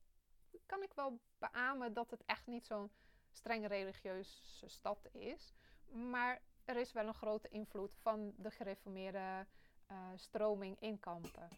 kan 0.67 0.83
ik 0.83 0.93
wel 0.95 1.21
beamen 1.39 1.93
dat 1.93 2.11
het 2.11 2.25
echt 2.25 2.47
niet 2.47 2.67
zo'n 2.67 2.91
streng 3.31 3.67
religieuze 3.67 4.69
stad 4.69 5.09
is. 5.13 5.55
Maar 5.89 6.43
er 6.65 6.77
is 6.77 6.93
wel 6.93 7.07
een 7.07 7.15
grote 7.15 7.49
invloed 7.49 7.95
van 7.95 8.35
de 8.37 8.51
gereformeerde 8.51 9.47
uh, 9.91 9.97
stroming 10.15 10.81
in 10.81 11.01
Kampen. 11.01 11.49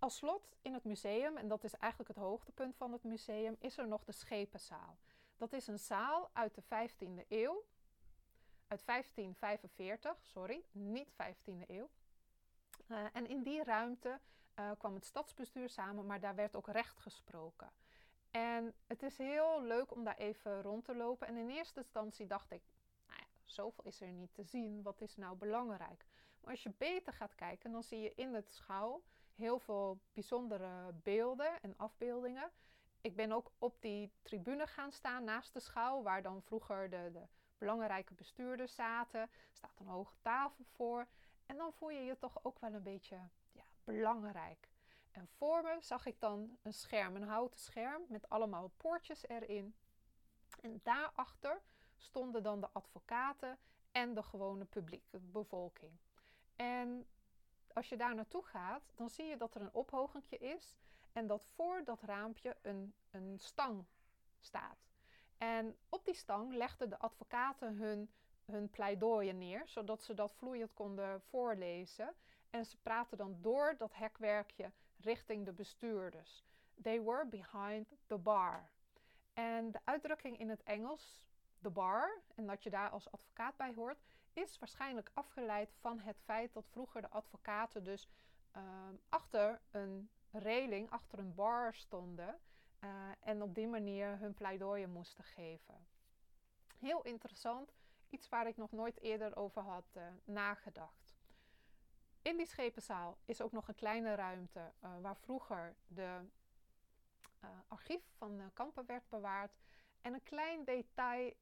Als 0.00 0.16
slot 0.16 0.56
in 0.62 0.74
het 0.74 0.84
museum, 0.84 1.36
en 1.36 1.48
dat 1.48 1.64
is 1.64 1.74
eigenlijk 1.74 2.14
het 2.14 2.24
hoogtepunt 2.24 2.76
van 2.76 2.92
het 2.92 3.04
museum, 3.04 3.56
is 3.58 3.78
er 3.78 3.88
nog 3.88 4.04
de 4.04 4.12
Schepenzaal. 4.12 4.98
Dat 5.36 5.52
is 5.52 5.66
een 5.66 5.78
zaal 5.78 6.30
uit 6.32 6.54
de 6.54 6.62
15e 6.62 7.26
eeuw, 7.28 7.64
uit 8.68 8.86
1545, 8.86 10.16
sorry, 10.22 10.64
niet 10.72 11.08
15e 11.12 11.66
eeuw. 11.66 11.90
Uh, 12.88 12.98
en 13.12 13.26
in 13.26 13.42
die 13.42 13.64
ruimte 13.64 14.20
uh, 14.58 14.70
kwam 14.78 14.94
het 14.94 15.04
stadsbestuur 15.04 15.68
samen, 15.68 16.06
maar 16.06 16.20
daar 16.20 16.34
werd 16.34 16.56
ook 16.56 16.68
recht 16.68 16.98
gesproken. 16.98 17.72
En 18.30 18.74
het 18.86 19.02
is 19.02 19.18
heel 19.18 19.62
leuk 19.62 19.92
om 19.92 20.04
daar 20.04 20.16
even 20.16 20.62
rond 20.62 20.84
te 20.84 20.94
lopen. 20.94 21.26
En 21.26 21.36
in 21.36 21.48
eerste 21.48 21.80
instantie 21.80 22.26
dacht 22.26 22.50
ik, 22.50 22.62
zoveel 23.44 23.84
is 23.84 24.00
er 24.00 24.12
niet 24.12 24.34
te 24.34 24.44
zien. 24.44 24.82
Wat 24.82 25.00
is 25.00 25.16
nou 25.16 25.36
belangrijk? 25.36 26.04
Maar 26.40 26.50
als 26.50 26.62
je 26.62 26.72
beter 26.78 27.12
gaat 27.12 27.34
kijken, 27.34 27.72
dan 27.72 27.82
zie 27.82 28.00
je 28.00 28.14
in 28.14 28.34
het 28.34 28.52
schouw 28.52 29.02
heel 29.40 29.58
veel 29.58 30.00
bijzondere 30.12 30.92
beelden 30.92 31.60
en 31.62 31.74
afbeeldingen. 31.76 32.50
Ik 33.00 33.16
ben 33.16 33.32
ook 33.32 33.50
op 33.58 33.76
die 33.80 34.12
tribune 34.22 34.66
gaan 34.66 34.92
staan 34.92 35.24
naast 35.24 35.52
de 35.52 35.60
schouw, 35.60 36.02
waar 36.02 36.22
dan 36.22 36.42
vroeger 36.42 36.90
de, 36.90 37.10
de 37.12 37.26
belangrijke 37.58 38.14
bestuurders 38.14 38.74
zaten. 38.74 39.20
Er 39.20 39.30
staat 39.52 39.80
een 39.80 39.86
hoge 39.86 40.14
tafel 40.20 40.64
voor. 40.64 41.06
En 41.46 41.56
dan 41.56 41.72
voel 41.72 41.90
je 41.90 42.04
je 42.04 42.18
toch 42.18 42.44
ook 42.44 42.58
wel 42.58 42.72
een 42.72 42.82
beetje 42.82 43.28
ja, 43.52 43.64
belangrijk. 43.84 44.68
En 45.10 45.28
voor 45.28 45.62
me 45.62 45.76
zag 45.80 46.06
ik 46.06 46.20
dan 46.20 46.58
een 46.62 46.74
scherm, 46.74 47.16
een 47.16 47.22
houten 47.28 47.60
scherm 47.60 48.02
met 48.08 48.28
allemaal 48.28 48.72
poortjes 48.76 49.28
erin. 49.28 49.74
En 50.60 50.80
daarachter 50.82 51.60
stonden 51.96 52.42
dan 52.42 52.60
de 52.60 52.70
advocaten 52.72 53.58
en 53.92 54.14
de 54.14 54.22
gewone 54.22 54.64
publiek, 54.64 55.04
de 55.10 55.18
bevolking. 55.18 55.92
En 56.56 57.06
als 57.80 57.88
je 57.88 57.96
daar 57.96 58.14
naartoe 58.14 58.44
gaat, 58.44 58.92
dan 58.94 59.10
zie 59.10 59.24
je 59.24 59.36
dat 59.36 59.54
er 59.54 59.60
een 59.60 59.72
ophogentje 59.72 60.38
is 60.38 60.76
en 61.12 61.26
dat 61.26 61.44
voor 61.44 61.84
dat 61.84 62.02
raampje 62.02 62.56
een, 62.62 62.94
een 63.10 63.38
stang 63.38 63.84
staat. 64.40 64.88
En 65.38 65.76
op 65.88 66.04
die 66.04 66.14
stang 66.14 66.54
legden 66.54 66.88
de 66.88 66.98
advocaten 66.98 67.74
hun, 67.74 68.10
hun 68.44 68.70
pleidooien 68.70 69.38
neer, 69.38 69.62
zodat 69.68 70.02
ze 70.02 70.14
dat 70.14 70.32
vloeiend 70.32 70.74
konden 70.74 71.20
voorlezen. 71.20 72.14
En 72.50 72.64
ze 72.66 72.76
praten 72.76 73.16
dan 73.16 73.36
door 73.40 73.74
dat 73.78 73.94
hekwerkje 73.94 74.70
richting 74.98 75.44
de 75.44 75.52
bestuurders. 75.52 76.44
They 76.82 77.02
were 77.02 77.26
behind 77.26 77.92
the 78.06 78.18
bar. 78.18 78.68
En 79.32 79.70
de 79.70 79.80
uitdrukking 79.84 80.38
in 80.38 80.48
het 80.48 80.62
Engels 80.62 81.24
de 81.58 81.70
bar 81.70 82.20
en 82.34 82.46
dat 82.46 82.62
je 82.62 82.70
daar 82.70 82.90
als 82.90 83.10
advocaat 83.10 83.56
bij 83.56 83.74
hoort, 83.74 83.98
is 84.32 84.58
waarschijnlijk 84.58 85.10
afgeleid 85.14 85.72
van 85.80 86.00
het 86.00 86.20
feit 86.24 86.52
dat 86.52 86.68
vroeger 86.68 87.00
de 87.00 87.10
advocaten 87.10 87.84
dus 87.84 88.08
uh, 88.56 88.62
achter 89.08 89.60
een 89.70 90.10
reling, 90.30 90.90
achter 90.90 91.18
een 91.18 91.34
bar 91.34 91.74
stonden 91.74 92.40
uh, 92.80 92.90
en 93.20 93.42
op 93.42 93.54
die 93.54 93.68
manier 93.68 94.18
hun 94.18 94.34
pleidooien 94.34 94.90
moesten 94.90 95.24
geven. 95.24 95.86
Heel 96.78 97.02
interessant, 97.02 97.72
iets 98.08 98.28
waar 98.28 98.46
ik 98.46 98.56
nog 98.56 98.72
nooit 98.72 99.00
eerder 99.00 99.36
over 99.36 99.62
had 99.62 99.84
uh, 99.96 100.02
nagedacht. 100.24 101.14
In 102.22 102.36
die 102.36 102.46
schepenzaal 102.46 103.18
is 103.24 103.40
ook 103.40 103.52
nog 103.52 103.68
een 103.68 103.74
kleine 103.74 104.14
ruimte 104.14 104.72
waar 105.00 105.16
vroeger 105.16 105.74
de 105.86 106.20
archief 107.68 108.02
van 108.16 108.50
Kampen 108.52 108.86
werd 108.86 109.08
bewaard. 109.08 109.58
En 110.00 110.14
een 110.14 110.22
klein 110.22 110.64
detail 110.64 111.32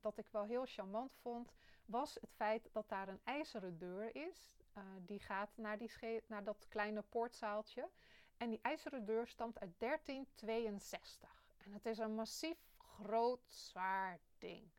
dat 0.00 0.18
ik 0.18 0.28
wel 0.30 0.44
heel 0.44 0.66
charmant 0.66 1.14
vond, 1.14 1.52
was 1.88 2.14
het 2.20 2.32
feit 2.34 2.68
dat 2.72 2.88
daar 2.88 3.08
een 3.08 3.20
ijzeren 3.24 3.78
deur 3.78 4.16
is. 4.16 4.56
Uh, 4.76 4.84
die 5.00 5.20
gaat 5.20 5.56
naar, 5.56 5.78
die 5.78 5.90
naar 6.26 6.44
dat 6.44 6.66
kleine 6.68 7.02
poortzaaltje. 7.02 7.88
En 8.36 8.50
die 8.50 8.58
ijzeren 8.62 9.04
deur 9.04 9.26
stamt 9.26 9.60
uit 9.60 9.72
1362. 9.78 11.52
En 11.58 11.72
het 11.72 11.86
is 11.86 11.98
een 11.98 12.14
massief, 12.14 12.58
groot, 12.76 13.50
zwaar 13.50 14.18
ding. 14.38 14.70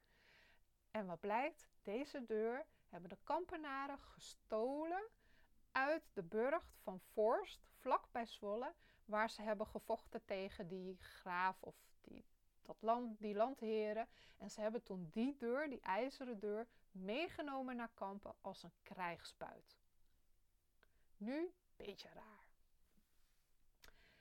En 0.92 1.06
wat 1.06 1.20
blijkt? 1.20 1.70
Deze 1.84 2.26
deur 2.26 2.66
hebben 2.90 3.10
de 3.10 3.18
kampenaren 3.24 4.00
gestolen 4.00 5.04
uit 5.72 6.04
de 6.14 6.24
burcht 6.24 6.78
van 6.82 7.00
Forst, 7.00 7.68
vlak 7.80 8.12
bij 8.12 8.26
Zwolle, 8.26 8.74
waar 9.06 9.30
ze 9.30 9.42
hebben 9.42 9.68
gevochten 9.68 10.26
tegen 10.26 10.68
die 10.68 10.98
graaf 11.00 11.62
of 11.62 11.76
die 12.02 12.26
dat 12.62 12.82
land, 12.82 13.20
die 13.20 13.36
landheren. 13.36 14.08
En 14.38 14.52
ze 14.52 14.62
hebben 14.62 14.84
toen 14.84 15.08
die 15.12 15.36
deur, 15.38 15.70
die 15.70 15.82
ijzeren 15.82 16.40
deur, 16.40 16.68
meegenomen 16.92 17.76
naar 17.76 17.92
Kampen 17.94 18.36
als 18.42 18.64
een 18.64 18.74
krijgsbuit. 18.84 19.78
Nu, 21.18 21.54
beetje 21.76 22.10
raar. 22.14 22.48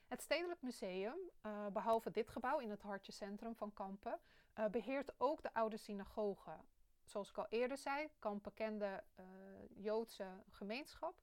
Het 0.07 0.21
Stedelijk 0.21 0.61
Museum, 0.61 1.17
uh, 1.45 1.67
behalve 1.67 2.11
dit 2.11 2.29
gebouw 2.29 2.59
in 2.59 2.69
het 2.69 2.81
hartje 2.81 3.11
centrum 3.11 3.55
van 3.55 3.73
Kampen, 3.73 4.19
uh, 4.59 4.65
beheert 4.65 5.11
ook 5.17 5.41
de 5.41 5.53
oude 5.53 5.77
synagoge. 5.77 6.57
Zoals 7.03 7.29
ik 7.29 7.37
al 7.37 7.47
eerder 7.49 7.77
zei, 7.77 8.09
Kampen 8.19 8.53
kende 8.53 9.03
uh, 9.19 9.25
Joodse 9.69 10.43
gemeenschap. 10.49 11.15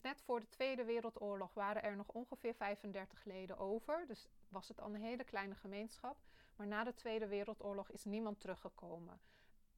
Net 0.00 0.22
voor 0.22 0.40
de 0.40 0.48
Tweede 0.48 0.84
Wereldoorlog 0.84 1.54
waren 1.54 1.82
er 1.82 1.96
nog 1.96 2.08
ongeveer 2.08 2.54
35 2.54 3.24
leden 3.24 3.58
over. 3.58 4.06
Dus 4.06 4.28
was 4.48 4.68
het 4.68 4.80
al 4.80 4.94
een 4.94 5.00
hele 5.00 5.24
kleine 5.24 5.54
gemeenschap. 5.54 6.16
Maar 6.56 6.66
na 6.66 6.84
de 6.84 6.94
Tweede 6.94 7.26
Wereldoorlog 7.26 7.90
is 7.90 8.04
niemand 8.04 8.40
teruggekomen. 8.40 9.20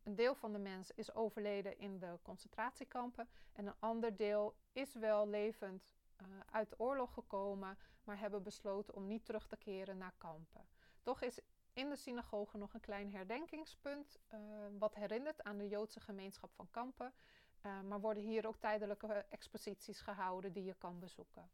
Een 0.06 0.14
deel 0.14 0.34
van 0.34 0.52
de 0.52 0.58
mensen 0.58 0.96
is 0.96 1.14
overleden 1.14 1.78
in 1.78 1.98
de 1.98 2.18
concentratiekampen 2.22 3.28
en 3.52 3.66
een 3.66 3.74
ander 3.78 4.16
deel 4.16 4.54
is 4.72 4.94
wel 4.94 5.28
levend 5.28 5.94
uh, 6.20 6.26
uit 6.50 6.68
de 6.70 6.78
oorlog 6.78 7.12
gekomen, 7.12 7.78
maar 8.04 8.18
hebben 8.18 8.42
besloten 8.42 8.94
om 8.94 9.06
niet 9.06 9.24
terug 9.24 9.46
te 9.46 9.56
keren 9.56 9.98
naar 9.98 10.14
kampen. 10.18 10.66
Toch 11.02 11.22
is 11.22 11.40
in 11.72 11.88
de 11.88 11.96
synagoge 11.96 12.56
nog 12.56 12.74
een 12.74 12.80
klein 12.80 13.10
herdenkingspunt, 13.10 14.18
uh, 14.34 14.40
wat 14.78 14.94
herinnert 14.94 15.42
aan 15.42 15.58
de 15.58 15.68
Joodse 15.68 16.00
gemeenschap 16.00 16.52
van 16.54 16.70
Kampen. 16.70 17.12
Uh, 17.62 17.80
maar 17.80 18.00
worden 18.00 18.22
hier 18.22 18.46
ook 18.46 18.56
tijdelijke 18.56 19.26
exposities 19.28 20.00
gehouden 20.00 20.52
die 20.52 20.64
je 20.64 20.74
kan 20.74 20.98
bezoeken. 20.98 21.50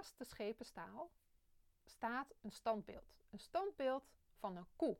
Naast 0.00 0.18
de 0.18 0.24
schepenstaal, 0.24 1.10
staat 1.84 2.34
een 2.40 2.52
standbeeld. 2.52 3.24
Een 3.30 3.38
standbeeld 3.38 4.04
van 4.38 4.56
een 4.56 4.66
koe. 4.76 4.96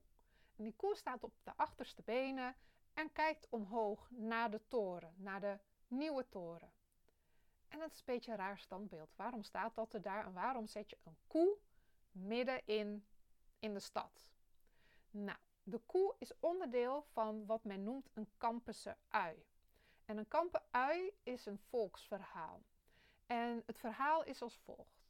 En 0.56 0.64
die 0.64 0.74
koe 0.76 0.96
staat 0.96 1.24
op 1.24 1.32
de 1.42 1.52
achterste 1.56 2.02
benen 2.02 2.56
en 2.94 3.12
kijkt 3.12 3.46
omhoog 3.50 4.10
naar 4.10 4.50
de 4.50 4.60
toren, 4.68 5.14
naar 5.16 5.40
de 5.40 5.58
nieuwe 5.88 6.28
toren. 6.28 6.72
En 7.68 7.78
dat 7.78 7.90
is 7.90 7.98
een 7.98 8.04
beetje 8.04 8.30
een 8.30 8.36
raar 8.36 8.58
standbeeld. 8.58 9.16
Waarom 9.16 9.42
staat 9.42 9.74
dat 9.74 9.92
er 9.94 10.02
daar 10.02 10.26
en 10.26 10.32
waarom 10.32 10.66
zet 10.66 10.90
je 10.90 10.98
een 11.04 11.16
koe 11.26 11.56
midden 12.12 12.66
in, 12.66 13.06
in 13.58 13.74
de 13.74 13.80
stad? 13.80 14.30
Nou, 15.10 15.38
de 15.62 15.78
koe 15.78 16.14
is 16.18 16.32
onderdeel 16.40 17.06
van 17.12 17.46
wat 17.46 17.64
men 17.64 17.82
noemt 17.82 18.10
een 18.14 18.28
Kampense 18.36 18.96
ui. 19.08 19.44
En 20.04 20.16
een 20.16 20.28
Kampen-ui 20.28 21.12
is 21.22 21.46
een 21.46 21.58
volksverhaal. 21.58 22.62
En 23.30 23.62
het 23.66 23.78
verhaal 23.78 24.24
is 24.24 24.42
als 24.42 24.58
volgt. 24.58 25.08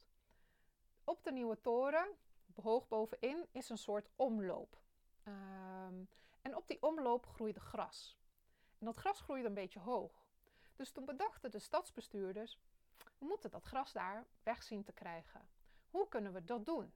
Op 1.03 1.23
de 1.23 1.31
nieuwe 1.31 1.61
toren, 1.61 2.15
hoog 2.61 2.87
bovenin, 2.87 3.47
is 3.51 3.69
een 3.69 3.77
soort 3.77 4.09
omloop. 4.15 4.77
Um, 5.23 6.09
en 6.41 6.55
op 6.55 6.67
die 6.67 6.81
omloop 6.81 7.25
groeide 7.25 7.59
gras. 7.59 8.17
En 8.79 8.85
dat 8.85 8.95
gras 8.95 9.21
groeide 9.21 9.47
een 9.47 9.53
beetje 9.53 9.79
hoog. 9.79 10.25
Dus 10.75 10.91
toen 10.91 11.05
bedachten 11.05 11.51
de 11.51 11.59
stadsbestuurders, 11.59 12.59
we 12.97 13.25
moeten 13.25 13.51
dat 13.51 13.63
gras 13.63 13.91
daar 13.91 14.25
weg 14.43 14.63
zien 14.63 14.83
te 14.83 14.93
krijgen. 14.93 15.47
Hoe 15.89 16.07
kunnen 16.07 16.33
we 16.33 16.43
dat 16.43 16.65
doen? 16.65 16.93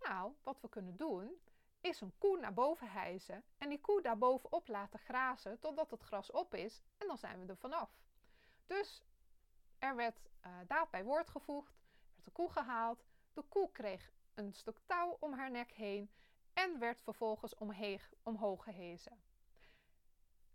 Nou, 0.00 0.32
wat 0.42 0.60
we 0.60 0.68
kunnen 0.68 0.96
doen, 0.96 1.40
is 1.80 2.00
een 2.00 2.18
koe 2.18 2.38
naar 2.38 2.54
boven 2.54 2.90
hijsen 2.90 3.44
en 3.58 3.68
die 3.68 3.80
koe 3.80 4.02
daar 4.02 4.18
bovenop 4.18 4.68
laten 4.68 4.98
grazen 4.98 5.58
totdat 5.58 5.90
het 5.90 6.02
gras 6.02 6.30
op 6.30 6.54
is 6.54 6.82
en 6.98 7.06
dan 7.06 7.18
zijn 7.18 7.40
we 7.40 7.46
er 7.46 7.56
vanaf. 7.56 7.90
Dus 8.66 9.02
er 9.86 9.96
werd 9.96 10.28
uh, 10.46 10.52
daad 10.66 10.90
bij 10.90 11.04
woord 11.04 11.30
gevoegd, 11.30 11.76
werd 12.12 12.24
de 12.24 12.30
koe 12.30 12.50
gehaald, 12.50 13.04
de 13.32 13.42
koe 13.42 13.72
kreeg 13.72 14.12
een 14.34 14.52
stuk 14.52 14.78
touw 14.86 15.16
om 15.20 15.32
haar 15.32 15.50
nek 15.50 15.72
heen 15.72 16.10
en 16.52 16.78
werd 16.78 17.00
vervolgens 17.00 17.54
omhoog 18.22 18.64
gehezen. 18.64 19.22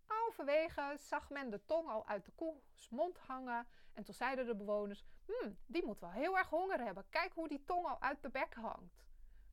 Halverwege 0.05 0.95
zag 1.00 1.29
men 1.29 1.50
de 1.50 1.65
tong 1.65 1.89
al 1.89 2.07
uit 2.07 2.25
de 2.25 2.31
koes 2.31 2.89
mond 2.89 3.17
hangen 3.17 3.67
en 3.93 4.03
toen 4.03 4.13
zeiden 4.13 4.45
de 4.45 4.55
bewoners, 4.55 5.03
hm, 5.25 5.51
die 5.65 5.85
moet 5.85 6.00
wel 6.00 6.11
heel 6.11 6.38
erg 6.38 6.50
honger 6.50 6.79
hebben. 6.79 7.09
Kijk 7.09 7.33
hoe 7.33 7.47
die 7.47 7.63
tong 7.65 7.85
al 7.85 8.01
uit 8.01 8.21
de 8.21 8.29
bek 8.29 8.53
hangt. 8.53 9.03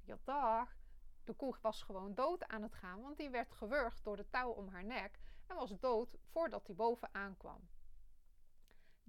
Ja, 0.04 0.18
dag. 0.24 0.76
De 1.24 1.34
koe 1.34 1.54
was 1.60 1.82
gewoon 1.82 2.14
dood 2.14 2.48
aan 2.48 2.62
het 2.62 2.74
gaan, 2.74 3.02
want 3.02 3.16
die 3.16 3.30
werd 3.30 3.52
gewurgd 3.52 4.04
door 4.04 4.16
de 4.16 4.30
touw 4.30 4.50
om 4.50 4.68
haar 4.68 4.84
nek 4.84 5.18
en 5.46 5.56
was 5.56 5.78
dood 5.78 6.16
voordat 6.24 6.66
hij 6.66 6.76
boven 6.76 7.14
aankwam. 7.14 7.68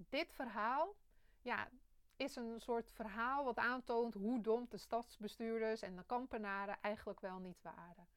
Dit 0.08 0.32
verhaal, 0.32 0.94
ja, 1.40 1.68
is 2.16 2.36
een 2.36 2.60
soort 2.60 2.90
verhaal 2.92 3.44
wat 3.44 3.56
aantoont 3.56 4.14
hoe 4.14 4.40
dom 4.40 4.66
de 4.68 4.76
stadsbestuurders 4.76 5.82
en 5.82 5.96
de 5.96 6.04
kampenaren 6.04 6.80
eigenlijk 6.80 7.20
wel 7.20 7.38
niet 7.38 7.62
waren. 7.62 8.08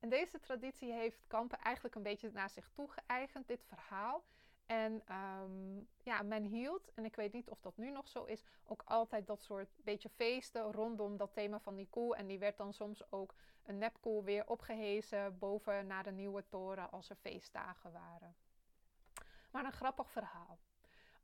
En 0.00 0.08
deze 0.08 0.38
traditie 0.38 0.92
heeft 0.92 1.26
Kampen 1.26 1.58
eigenlijk 1.58 1.94
een 1.94 2.02
beetje 2.02 2.30
naar 2.32 2.50
zich 2.50 2.70
toe 2.72 2.88
geëigend, 2.90 3.46
dit 3.46 3.64
verhaal. 3.64 4.24
En 4.66 5.02
um, 5.14 5.88
ja, 6.02 6.22
men 6.22 6.44
hield, 6.44 6.94
en 6.94 7.04
ik 7.04 7.16
weet 7.16 7.32
niet 7.32 7.50
of 7.50 7.60
dat 7.60 7.76
nu 7.76 7.90
nog 7.90 8.08
zo 8.08 8.24
is, 8.24 8.44
ook 8.64 8.82
altijd 8.84 9.26
dat 9.26 9.42
soort 9.42 9.68
beetje 9.76 10.08
feesten 10.08 10.72
rondom 10.72 11.16
dat 11.16 11.32
thema 11.32 11.58
van 11.58 11.76
die 11.76 11.88
koe. 11.90 12.16
En 12.16 12.26
die 12.26 12.38
werd 12.38 12.56
dan 12.56 12.72
soms 12.72 13.12
ook 13.12 13.34
een 13.62 13.78
nepkoe 13.78 14.24
weer 14.24 14.46
opgehezen 14.46 15.38
boven 15.38 15.86
naar 15.86 16.02
de 16.02 16.12
nieuwe 16.12 16.46
toren 16.46 16.90
als 16.90 17.10
er 17.10 17.16
feestdagen 17.16 17.92
waren. 17.92 18.36
Maar 19.50 19.64
een 19.64 19.72
grappig 19.72 20.10
verhaal. 20.10 20.58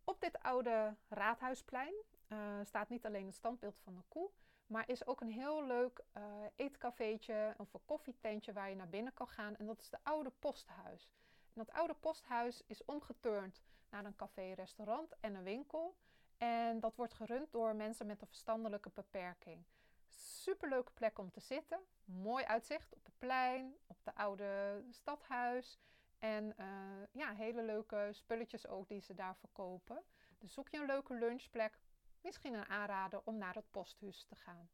Op 0.05 0.21
dit 0.21 0.43
oude 0.43 0.95
raadhuisplein 1.09 1.95
uh, 2.29 2.39
staat 2.63 2.89
niet 2.89 3.07
alleen 3.07 3.27
het 3.27 3.35
standbeeld 3.35 3.79
van 3.79 3.95
de 3.95 4.03
koe, 4.09 4.31
maar 4.67 4.89
is 4.89 5.07
ook 5.07 5.21
een 5.21 5.31
heel 5.31 5.67
leuk 5.67 6.05
uh, 6.17 6.23
eetcafeetje 6.57 7.55
of 7.59 7.75
een 7.75 7.85
koffietentje 7.85 8.53
waar 8.53 8.69
je 8.69 8.77
naar 8.77 8.89
binnen 8.89 9.15
kan 9.15 9.29
gaan. 9.29 9.57
En 9.57 9.67
dat 9.67 9.81
is 9.81 9.91
de 9.91 9.99
oude 10.03 10.33
posthuis. 10.39 11.09
En 11.55 11.65
dat 11.65 11.73
oude 11.73 11.95
posthuis 11.95 12.63
is 12.67 12.85
omgeturnd 12.85 13.63
naar 13.91 14.05
een 14.05 14.17
café-restaurant 14.17 15.15
en 15.21 15.35
een 15.35 15.43
winkel. 15.43 15.97
En 16.37 16.81
dat 16.81 16.97
wordt 16.97 17.15
gerund 17.15 17.53
door 17.53 17.77
mensen 17.77 18.07
met 18.07 18.21
een 18.21 18.27
verstandelijke 18.27 18.91
beperking. 18.95 19.65
Superleuke 20.09 20.93
plek 20.93 21.19
om 21.19 21.31
te 21.31 21.41
zitten. 21.41 21.81
Mooi 22.05 22.45
uitzicht 22.45 22.95
op 22.95 23.05
het 23.05 23.19
plein, 23.19 23.77
op 23.87 23.97
de 24.03 24.15
oude 24.15 24.83
stadhuis. 24.91 25.79
En 26.25 26.55
uh, 26.61 26.67
ja, 27.13 27.35
hele 27.35 27.63
leuke 27.63 28.09
spulletjes 28.13 28.67
ook 28.67 28.89
die 28.89 29.01
ze 29.01 29.15
daar 29.15 29.37
verkopen. 29.37 30.03
Dus 30.39 30.53
zoek 30.53 30.69
je 30.69 30.79
een 30.79 30.87
leuke 30.87 31.15
lunchplek, 31.15 31.79
misschien 32.21 32.55
een 32.55 32.69
aanrader 32.69 33.21
om 33.25 33.39
naar 33.39 33.55
het 33.55 33.71
posthuis 33.71 34.25
te 34.25 34.35
gaan. 34.35 34.69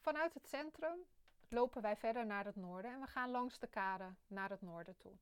Vanuit 0.00 0.34
het 0.34 0.48
centrum 0.48 0.98
lopen 1.48 1.82
wij 1.82 1.96
verder 1.96 2.26
naar 2.26 2.44
het 2.44 2.56
noorden 2.56 2.92
en 2.92 3.00
we 3.00 3.06
gaan 3.06 3.30
langs 3.30 3.58
de 3.58 3.66
kade 3.66 4.14
naar 4.26 4.50
het 4.50 4.62
noorden 4.62 4.96
toe. 4.96 5.12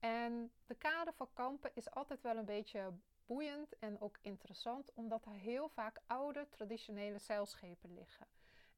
En 0.00 0.52
de 0.66 0.74
kade 0.74 1.12
van 1.12 1.28
Kampen 1.32 1.70
is 1.74 1.90
altijd 1.90 2.20
wel 2.20 2.36
een 2.36 2.44
beetje 2.44 2.92
boeiend 3.26 3.78
en 3.78 4.00
ook 4.00 4.18
interessant, 4.20 4.92
omdat 4.94 5.24
er 5.24 5.32
heel 5.32 5.68
vaak 5.68 6.00
oude 6.06 6.48
traditionele 6.48 7.18
zeilschepen 7.18 7.94
liggen. 7.94 8.26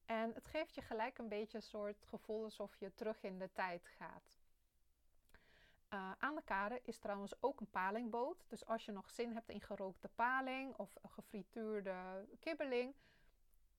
En 0.05 0.35
het 0.35 0.47
geeft 0.47 0.75
je 0.75 0.83
gelijk 0.83 1.19
een 1.19 1.29
beetje 1.29 1.57
een 1.57 1.63
soort 1.63 2.03
gevoel 2.05 2.45
alsof 2.45 2.77
je 2.77 2.95
terug 2.95 3.23
in 3.23 3.39
de 3.39 3.53
tijd 3.53 3.87
gaat. 3.87 4.35
Uh, 5.95 6.13
aan 6.19 6.35
de 6.35 6.43
kade 6.45 6.81
is 6.85 6.99
trouwens 6.99 7.43
ook 7.43 7.61
een 7.61 7.71
palingboot. 7.71 8.45
Dus 8.49 8.67
als 8.67 8.85
je 8.85 8.93
nog 8.93 9.11
zin 9.11 9.33
hebt 9.33 9.49
in 9.49 9.61
gerookte 9.61 10.09
paling 10.09 10.77
of 10.77 10.97
gefrituurde 11.03 12.27
kibbeling, 12.41 12.95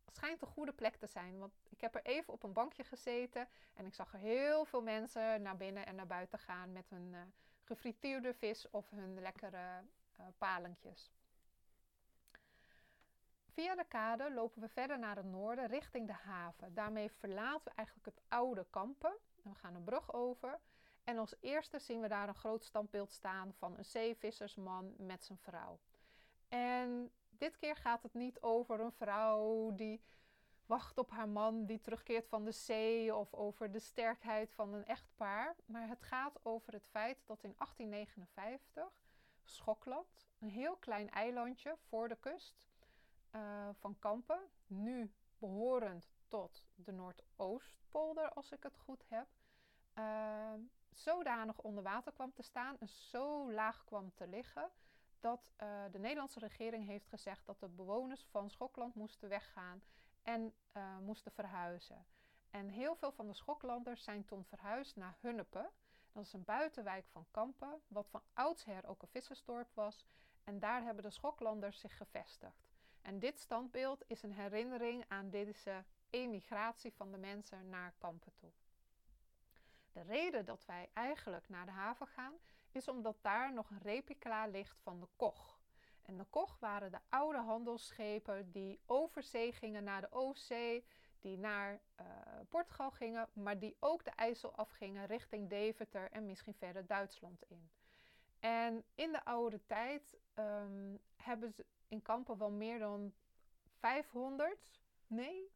schijnt 0.07 0.41
een 0.41 0.47
goede 0.47 0.73
plek 0.73 0.95
te 0.95 1.07
zijn. 1.07 1.37
Want 1.37 1.53
ik 1.69 1.81
heb 1.81 1.95
er 1.95 2.05
even 2.05 2.33
op 2.33 2.43
een 2.43 2.53
bankje 2.53 2.83
gezeten 2.83 3.47
en 3.73 3.85
ik 3.85 3.93
zag 3.93 4.13
er 4.13 4.19
heel 4.19 4.65
veel 4.65 4.81
mensen 4.81 5.41
naar 5.41 5.57
binnen 5.57 5.85
en 5.85 5.95
naar 5.95 6.07
buiten 6.07 6.39
gaan 6.39 6.71
met 6.71 6.89
hun 6.89 7.13
uh, 7.13 7.21
gefrituurde 7.63 8.33
vis 8.33 8.69
of 8.69 8.89
hun 8.89 9.19
lekkere 9.21 9.83
uh, 10.19 10.25
palingjes. 10.37 11.11
Via 13.57 13.75
de 13.75 13.85
kade 13.87 14.33
lopen 14.33 14.61
we 14.61 14.69
verder 14.69 14.99
naar 14.99 15.15
het 15.15 15.25
noorden 15.25 15.67
richting 15.67 16.07
de 16.07 16.13
haven. 16.13 16.73
Daarmee 16.73 17.11
verlaten 17.11 17.63
we 17.63 17.71
eigenlijk 17.75 18.07
het 18.07 18.21
oude 18.27 18.65
kampen. 18.69 19.17
En 19.43 19.51
we 19.51 19.55
gaan 19.55 19.75
een 19.75 19.83
brug 19.83 20.13
over. 20.13 20.59
En 21.03 21.17
als 21.17 21.35
eerste 21.39 21.79
zien 21.79 22.01
we 22.01 22.07
daar 22.07 22.27
een 22.27 22.35
groot 22.35 22.63
standbeeld 22.63 23.11
staan 23.11 23.53
van 23.53 23.77
een 23.77 23.85
zeevissersman 23.85 24.93
met 24.97 25.23
zijn 25.23 25.37
vrouw. 25.37 25.79
En 26.47 27.11
dit 27.29 27.57
keer 27.57 27.75
gaat 27.75 28.03
het 28.03 28.13
niet 28.13 28.41
over 28.41 28.79
een 28.79 28.91
vrouw 28.91 29.75
die 29.75 30.01
wacht 30.65 30.97
op 30.97 31.11
haar 31.11 31.29
man 31.29 31.65
die 31.65 31.81
terugkeert 31.81 32.27
van 32.27 32.43
de 32.43 32.51
zee 32.51 33.15
of 33.15 33.33
over 33.33 33.71
de 33.71 33.79
sterkheid 33.79 34.53
van 34.53 34.73
een 34.73 34.85
echtpaar. 34.85 35.55
Maar 35.65 35.87
het 35.87 36.01
gaat 36.01 36.39
over 36.43 36.73
het 36.73 36.87
feit 36.87 37.17
dat 37.25 37.43
in 37.43 37.53
1859 37.57 38.91
Schokland, 39.49 40.27
een 40.39 40.49
heel 40.49 40.75
klein 40.75 41.09
eilandje 41.09 41.75
voor 41.77 42.07
de 42.07 42.17
kust, 42.19 42.67
uh, 43.31 43.69
van 43.73 43.99
Kampen, 43.99 44.49
nu 44.67 45.13
behorend 45.39 46.09
tot 46.27 46.63
de 46.75 46.91
Noordoostpolder, 46.91 48.29
als 48.29 48.51
ik 48.51 48.63
het 48.63 48.77
goed 48.77 49.03
heb, 49.07 49.27
uh, 49.95 50.53
zodanig 50.93 51.57
onder 51.57 51.83
water 51.83 52.11
kwam 52.11 52.33
te 52.33 52.41
staan 52.41 52.77
en 52.79 52.87
zo 52.87 53.51
laag 53.51 53.83
kwam 53.83 54.13
te 54.13 54.27
liggen 54.27 54.71
dat 55.19 55.51
uh, 55.61 55.83
de 55.91 55.99
Nederlandse 55.99 56.39
regering 56.39 56.85
heeft 56.85 57.07
gezegd 57.07 57.45
dat 57.45 57.59
de 57.59 57.67
bewoners 57.67 58.25
van 58.25 58.49
Schokland 58.49 58.95
moesten 58.95 59.29
weggaan 59.29 59.81
en 60.23 60.53
uh, 60.73 60.97
moesten 60.97 61.31
verhuizen. 61.31 62.05
En 62.49 62.69
heel 62.69 62.95
veel 62.95 63.11
van 63.11 63.27
de 63.27 63.33
Schoklanders 63.33 64.03
zijn 64.03 64.25
toen 64.25 64.45
verhuisd 64.45 64.95
naar 64.95 65.17
Hunnepe. 65.19 65.69
Dat 66.17 66.25
is 66.25 66.33
een 66.33 66.43
buitenwijk 66.43 67.05
van 67.07 67.25
Kampen, 67.31 67.81
wat 67.87 68.09
van 68.09 68.21
oudsher 68.33 68.87
ook 68.87 69.01
een 69.01 69.07
vissersdorp 69.07 69.67
was. 69.73 70.05
En 70.43 70.59
daar 70.59 70.83
hebben 70.83 71.03
de 71.03 71.09
Schoklanders 71.09 71.79
zich 71.79 71.97
gevestigd. 71.97 72.67
En 73.01 73.19
dit 73.19 73.39
standbeeld 73.39 74.03
is 74.07 74.23
een 74.23 74.33
herinnering 74.33 75.05
aan 75.07 75.29
deze 75.29 75.83
emigratie 76.09 76.93
van 76.93 77.11
de 77.11 77.17
mensen 77.17 77.69
naar 77.69 77.93
kampen 77.97 78.33
toe. 78.35 78.51
De 79.91 80.01
reden 80.01 80.45
dat 80.45 80.65
wij 80.65 80.89
eigenlijk 80.93 81.49
naar 81.49 81.65
de 81.65 81.71
haven 81.71 82.07
gaan, 82.07 82.33
is 82.71 82.87
omdat 82.87 83.17
daar 83.21 83.53
nog 83.53 83.69
een 83.69 83.81
replica 83.81 84.47
ligt 84.47 84.79
van 84.81 84.99
de 84.99 85.07
Koch. 85.15 85.59
En 86.01 86.17
de 86.17 86.25
Koch 86.29 86.59
waren 86.59 86.91
de 86.91 86.99
oude 87.09 87.39
handelsschepen 87.39 88.51
die 88.51 88.79
over 88.85 89.23
zee 89.23 89.51
gingen 89.51 89.83
naar 89.83 90.01
de 90.01 90.11
Oostzee, 90.11 90.85
die 91.27 91.37
naar 91.37 91.79
uh, 91.99 92.05
Portugal 92.49 92.91
gingen, 92.91 93.27
maar 93.33 93.59
die 93.59 93.75
ook 93.79 94.03
de 94.03 94.11
IJssel 94.11 94.55
afgingen 94.55 95.05
richting 95.05 95.49
Deventer 95.49 96.11
en 96.11 96.25
misschien 96.25 96.53
verder 96.53 96.87
Duitsland 96.87 97.43
in. 97.47 97.69
En 98.39 98.83
in 98.95 99.11
de 99.11 99.25
oude 99.25 99.59
tijd 99.65 100.17
um, 100.35 100.99
hebben 101.15 101.51
ze 101.51 101.65
in 101.87 102.01
Kampen 102.01 102.37
wel 102.37 102.51
meer 102.51 102.79
dan 102.79 103.13
500, 103.79 104.79
nee, 105.07 105.51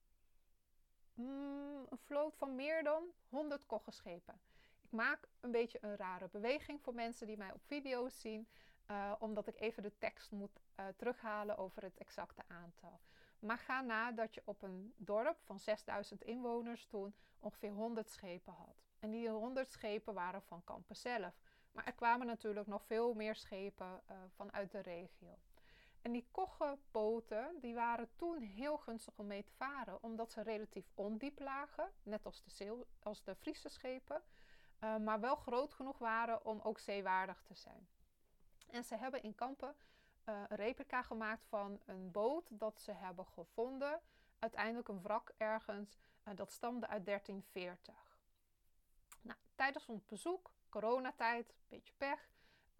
mm, 1.13 1.85
een 1.89 1.97
vloot 1.97 2.35
van 2.35 2.55
meer 2.55 2.83
dan 2.83 3.03
100 3.29 3.65
koggenschepen. 3.65 4.41
Ik 4.81 4.91
maak 4.91 5.27
een 5.39 5.51
beetje 5.51 5.77
een 5.81 5.95
rare 5.95 6.29
beweging 6.31 6.81
voor 6.81 6.93
mensen 6.93 7.27
die 7.27 7.37
mij 7.37 7.51
op 7.51 7.61
video's 7.65 8.19
zien, 8.19 8.47
uh, 8.89 9.13
omdat 9.19 9.47
ik 9.47 9.59
even 9.59 9.83
de 9.83 9.97
tekst 9.97 10.31
moet 10.31 10.61
uh, 10.79 10.85
terughalen 10.95 11.57
over 11.57 11.83
het 11.83 11.97
exacte 11.97 12.41
aantal. 12.47 12.99
Maar 13.41 13.57
ga 13.57 13.81
na 13.81 14.11
dat 14.11 14.33
je 14.33 14.41
op 14.45 14.61
een 14.61 14.93
dorp 14.97 15.37
van 15.43 15.59
6000 15.59 16.23
inwoners 16.23 16.85
toen 16.85 17.15
ongeveer 17.39 17.71
100 17.71 18.09
schepen 18.09 18.53
had. 18.53 18.83
En 18.99 19.11
die 19.11 19.29
100 19.29 19.71
schepen 19.71 20.13
waren 20.13 20.41
van 20.41 20.63
Kampen 20.63 20.95
zelf. 20.95 21.33
Maar 21.71 21.85
er 21.85 21.93
kwamen 21.93 22.27
natuurlijk 22.27 22.67
nog 22.67 22.83
veel 22.85 23.13
meer 23.13 23.35
schepen 23.35 24.01
uh, 24.11 24.17
vanuit 24.35 24.71
de 24.71 24.79
regio. 24.79 25.37
En 26.01 26.11
die 26.11 26.27
koggenboten 26.31 27.57
die 27.59 27.73
waren 27.73 28.09
toen 28.15 28.41
heel 28.41 28.77
gunstig 28.77 29.17
om 29.17 29.27
mee 29.27 29.43
te 29.43 29.53
varen, 29.53 30.03
omdat 30.03 30.31
ze 30.31 30.41
relatief 30.41 30.91
ondiep 30.93 31.39
lagen, 31.39 31.91
net 32.03 32.25
als 32.25 32.43
de, 32.43 32.85
als 32.99 33.23
de 33.23 33.35
Friese 33.35 33.69
schepen, 33.69 34.21
uh, 34.79 34.97
maar 34.97 35.19
wel 35.19 35.35
groot 35.35 35.73
genoeg 35.73 35.97
waren 35.97 36.45
om 36.45 36.59
ook 36.63 36.79
zeewaardig 36.79 37.41
te 37.41 37.55
zijn. 37.55 37.87
En 38.67 38.83
ze 38.83 38.95
hebben 38.95 39.23
in 39.23 39.35
Kampen 39.35 39.75
uh, 40.25 40.41
een 40.47 40.57
replica 40.57 41.01
gemaakt 41.01 41.45
van 41.47 41.79
een 41.85 42.11
boot 42.11 42.47
dat 42.49 42.79
ze 42.79 42.91
hebben 42.91 43.25
gevonden. 43.25 43.99
Uiteindelijk 44.39 44.87
een 44.87 45.01
wrak 45.01 45.31
ergens. 45.37 45.97
Uh, 46.27 46.35
dat 46.35 46.51
stamde 46.51 46.87
uit 46.87 47.05
1340. 47.05 47.95
Nou, 49.21 49.39
tijdens 49.55 49.85
ons 49.85 50.05
bezoek, 50.05 50.51
coronatijd, 50.69 51.53
beetje 51.67 51.93
pech, 51.97 52.29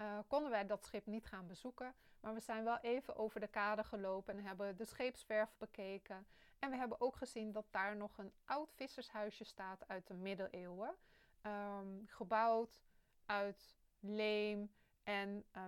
uh, 0.01 0.19
konden 0.27 0.51
wij 0.51 0.65
dat 0.65 0.86
schip 0.86 1.06
niet 1.06 1.25
gaan 1.25 1.47
bezoeken. 1.47 1.93
Maar 2.19 2.34
we 2.34 2.39
zijn 2.39 2.63
wel 2.63 2.77
even 2.77 3.15
over 3.15 3.39
de 3.39 3.47
kade 3.47 3.84
gelopen 3.84 4.38
en 4.38 4.43
hebben 4.43 4.77
de 4.77 4.86
scheepswerf 4.86 5.54
bekeken. 5.58 6.27
En 6.60 6.69
we 6.69 6.75
hebben 6.75 7.01
ook 7.01 7.15
gezien 7.15 7.51
dat 7.51 7.65
daar 7.69 7.95
nog 7.95 8.17
een 8.17 8.34
oud 8.45 8.73
vissershuisje 8.73 9.43
staat 9.43 9.88
uit 9.88 10.08
de 10.08 10.13
middeleeuwen. 10.13 10.95
Um, 11.41 12.04
gebouwd 12.08 12.82
uit 13.25 13.75
leem 13.99 14.71
en 15.04 15.45
uh, 15.56 15.63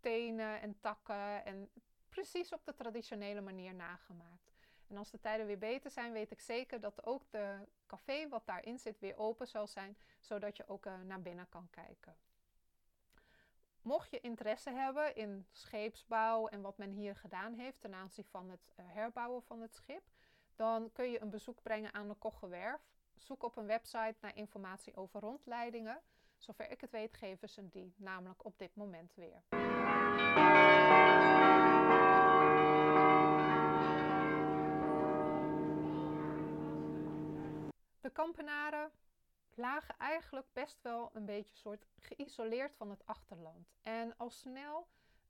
wilgetenen 0.00 0.60
en 0.60 0.80
takken. 0.80 1.44
En 1.44 1.70
precies 2.08 2.52
op 2.52 2.64
de 2.64 2.74
traditionele 2.74 3.40
manier 3.40 3.74
nagemaakt. 3.74 4.52
En 4.86 4.96
als 4.96 5.10
de 5.10 5.20
tijden 5.20 5.46
weer 5.46 5.58
beter 5.58 5.90
zijn, 5.90 6.12
weet 6.12 6.30
ik 6.30 6.40
zeker 6.40 6.80
dat 6.80 7.04
ook 7.06 7.22
de 7.30 7.68
café 7.86 8.28
wat 8.28 8.46
daarin 8.46 8.78
zit 8.78 8.98
weer 8.98 9.16
open 9.16 9.46
zal 9.46 9.66
zijn, 9.66 9.96
zodat 10.20 10.56
je 10.56 10.68
ook 10.68 10.86
uh, 10.86 11.00
naar 11.00 11.22
binnen 11.22 11.48
kan 11.48 11.68
kijken. 11.70 12.16
Mocht 13.82 14.10
je 14.10 14.20
interesse 14.20 14.70
hebben 14.70 15.14
in 15.14 15.46
scheepsbouw 15.52 16.48
en 16.48 16.60
wat 16.60 16.78
men 16.78 16.90
hier 16.90 17.16
gedaan 17.16 17.54
heeft 17.54 17.80
ten 17.80 17.94
aanzien 17.94 18.24
van 18.24 18.50
het 18.50 18.74
uh, 18.80 18.86
herbouwen 18.88 19.42
van 19.42 19.60
het 19.60 19.74
schip, 19.74 20.02
dan 20.54 20.92
kun 20.92 21.10
je 21.10 21.22
een 21.22 21.30
bezoek 21.30 21.62
brengen 21.62 21.94
aan 21.94 22.08
de 22.08 22.14
Koggewerf. 22.14 22.80
Zoek 23.16 23.42
op 23.42 23.56
een 23.56 23.66
website 23.66 24.14
naar 24.20 24.36
informatie 24.36 24.96
over 24.96 25.20
rondleidingen. 25.20 26.02
Zover 26.40 26.70
ik 26.70 26.80
het 26.80 26.90
weet 26.90 27.16
geven 27.16 27.48
ze 27.48 27.68
die 27.68 27.94
namelijk 27.96 28.44
op 28.44 28.58
dit 28.58 28.74
moment 28.74 29.14
weer. 29.14 29.42
De 38.00 38.10
kampenaren 38.12 38.90
lagen 39.54 39.94
eigenlijk 39.98 40.46
best 40.52 40.82
wel 40.82 41.10
een 41.12 41.24
beetje 41.24 41.56
soort 41.56 41.86
geïsoleerd 41.98 42.74
van 42.76 42.90
het 42.90 43.06
achterland. 43.06 43.74
En 43.82 44.16
al 44.16 44.30
snel 44.30 44.86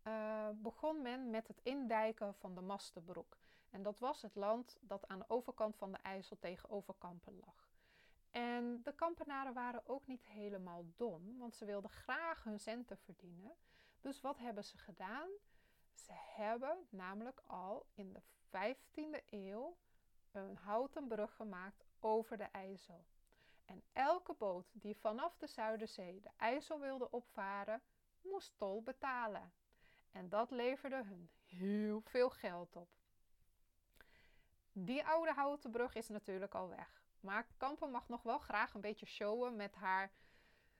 uh, 0.06 0.48
begon 0.54 1.02
men 1.02 1.30
met 1.30 1.48
het 1.48 1.60
indijken 1.62 2.34
van 2.34 2.54
de 2.54 2.60
Mastenbroek. 2.60 3.36
En 3.70 3.82
dat 3.82 3.98
was 3.98 4.22
het 4.22 4.34
land 4.34 4.78
dat 4.80 5.08
aan 5.08 5.18
de 5.18 5.24
overkant 5.28 5.76
van 5.76 5.92
de 5.92 5.98
IJssel 5.98 6.38
tegenover 6.38 6.94
Kampen 6.98 7.38
lag. 7.40 7.69
En 8.30 8.82
de 8.82 8.92
kampenaren 8.94 9.52
waren 9.52 9.86
ook 9.86 10.06
niet 10.06 10.24
helemaal 10.24 10.84
dom, 10.96 11.38
want 11.38 11.54
ze 11.54 11.64
wilden 11.64 11.90
graag 11.90 12.44
hun 12.44 12.60
centen 12.60 12.98
verdienen. 12.98 13.52
Dus 14.00 14.20
wat 14.20 14.38
hebben 14.38 14.64
ze 14.64 14.78
gedaan? 14.78 15.28
Ze 15.94 16.12
hebben 16.12 16.86
namelijk 16.88 17.40
al 17.46 17.86
in 17.94 18.12
de 18.12 18.22
15e 18.22 19.24
eeuw 19.30 19.76
een 20.32 20.56
houten 20.56 21.08
brug 21.08 21.34
gemaakt 21.34 21.84
over 22.00 22.36
de 22.36 22.44
IJssel. 22.44 23.04
En 23.64 23.82
elke 23.92 24.34
boot 24.34 24.66
die 24.72 24.96
vanaf 24.96 25.36
de 25.36 25.46
Zuiderzee 25.46 26.20
de 26.20 26.30
IJssel 26.36 26.80
wilde 26.80 27.10
opvaren, 27.10 27.82
moest 28.22 28.52
tol 28.56 28.82
betalen. 28.82 29.52
En 30.10 30.28
dat 30.28 30.50
leverde 30.50 31.04
hun 31.04 31.30
heel 31.46 32.00
veel 32.00 32.30
geld 32.30 32.76
op. 32.76 32.88
Die 34.72 35.04
oude 35.04 35.32
houten 35.32 35.70
brug 35.70 35.94
is 35.94 36.08
natuurlijk 36.08 36.54
al 36.54 36.68
weg. 36.68 36.99
Maar 37.20 37.46
Kampen 37.56 37.90
mag 37.90 38.08
nog 38.08 38.22
wel 38.22 38.38
graag 38.38 38.74
een 38.74 38.80
beetje 38.80 39.06
showen 39.06 39.56
met 39.56 39.74
haar 39.74 40.12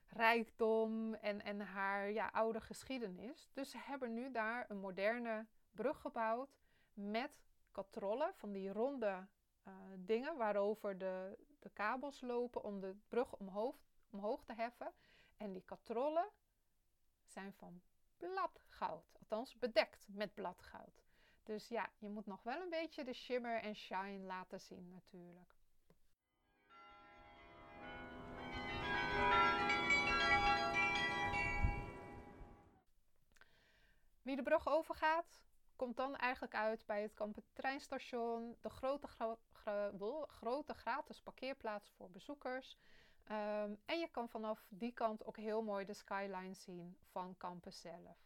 rijkdom 0.07 1.13
en, 1.13 1.41
en 1.41 1.59
haar 1.59 2.11
ja, 2.11 2.27
oude 2.27 2.61
geschiedenis. 2.61 3.49
Dus 3.53 3.69
ze 3.69 3.77
hebben 3.77 4.13
nu 4.13 4.31
daar 4.31 4.65
een 4.69 4.79
moderne 4.79 5.45
brug 5.71 6.01
gebouwd 6.01 6.57
met 6.93 7.31
katrollen 7.71 8.33
van 8.35 8.51
die 8.51 8.71
ronde 8.71 9.27
uh, 9.67 9.73
dingen 9.97 10.37
waarover 10.37 10.97
de, 10.97 11.37
de 11.59 11.69
kabels 11.69 12.21
lopen 12.21 12.63
om 12.63 12.79
de 12.79 12.95
brug 13.07 13.33
omhoog, 13.33 13.75
omhoog 14.09 14.43
te 14.43 14.53
heffen. 14.53 14.91
En 15.37 15.53
die 15.53 15.63
katrollen 15.65 16.29
zijn 17.25 17.53
van 17.53 17.81
bladgoud, 18.17 19.05
althans 19.19 19.57
bedekt 19.57 20.07
met 20.09 20.33
bladgoud. 20.33 21.03
Dus 21.43 21.67
ja, 21.67 21.89
je 21.97 22.09
moet 22.09 22.25
nog 22.25 22.43
wel 22.43 22.61
een 22.61 22.69
beetje 22.69 23.03
de 23.03 23.13
shimmer 23.13 23.61
en 23.61 23.75
shine 23.75 24.25
laten 24.25 24.59
zien 24.59 24.89
natuurlijk. 24.89 25.60
Wie 34.21 34.35
de 34.35 34.43
brug 34.43 34.67
overgaat, 34.67 35.41
komt 35.75 35.97
dan 35.97 36.15
eigenlijk 36.15 36.55
uit 36.55 36.85
bij 36.85 37.01
het 37.01 37.13
Kampen 37.13 37.43
de 38.61 38.69
grote, 38.69 39.07
gro 39.07 39.37
gro 39.51 40.25
grote 40.25 40.73
gratis 40.73 41.21
parkeerplaats 41.21 41.89
voor 41.89 42.11
bezoekers. 42.11 42.77
Um, 43.31 43.81
en 43.85 43.99
je 43.99 44.07
kan 44.11 44.29
vanaf 44.29 44.65
die 44.69 44.91
kant 44.91 45.25
ook 45.25 45.37
heel 45.37 45.61
mooi 45.61 45.85
de 45.85 45.93
skyline 45.93 46.53
zien 46.53 46.97
van 47.11 47.37
Kampen 47.37 47.73
zelf. 47.73 48.17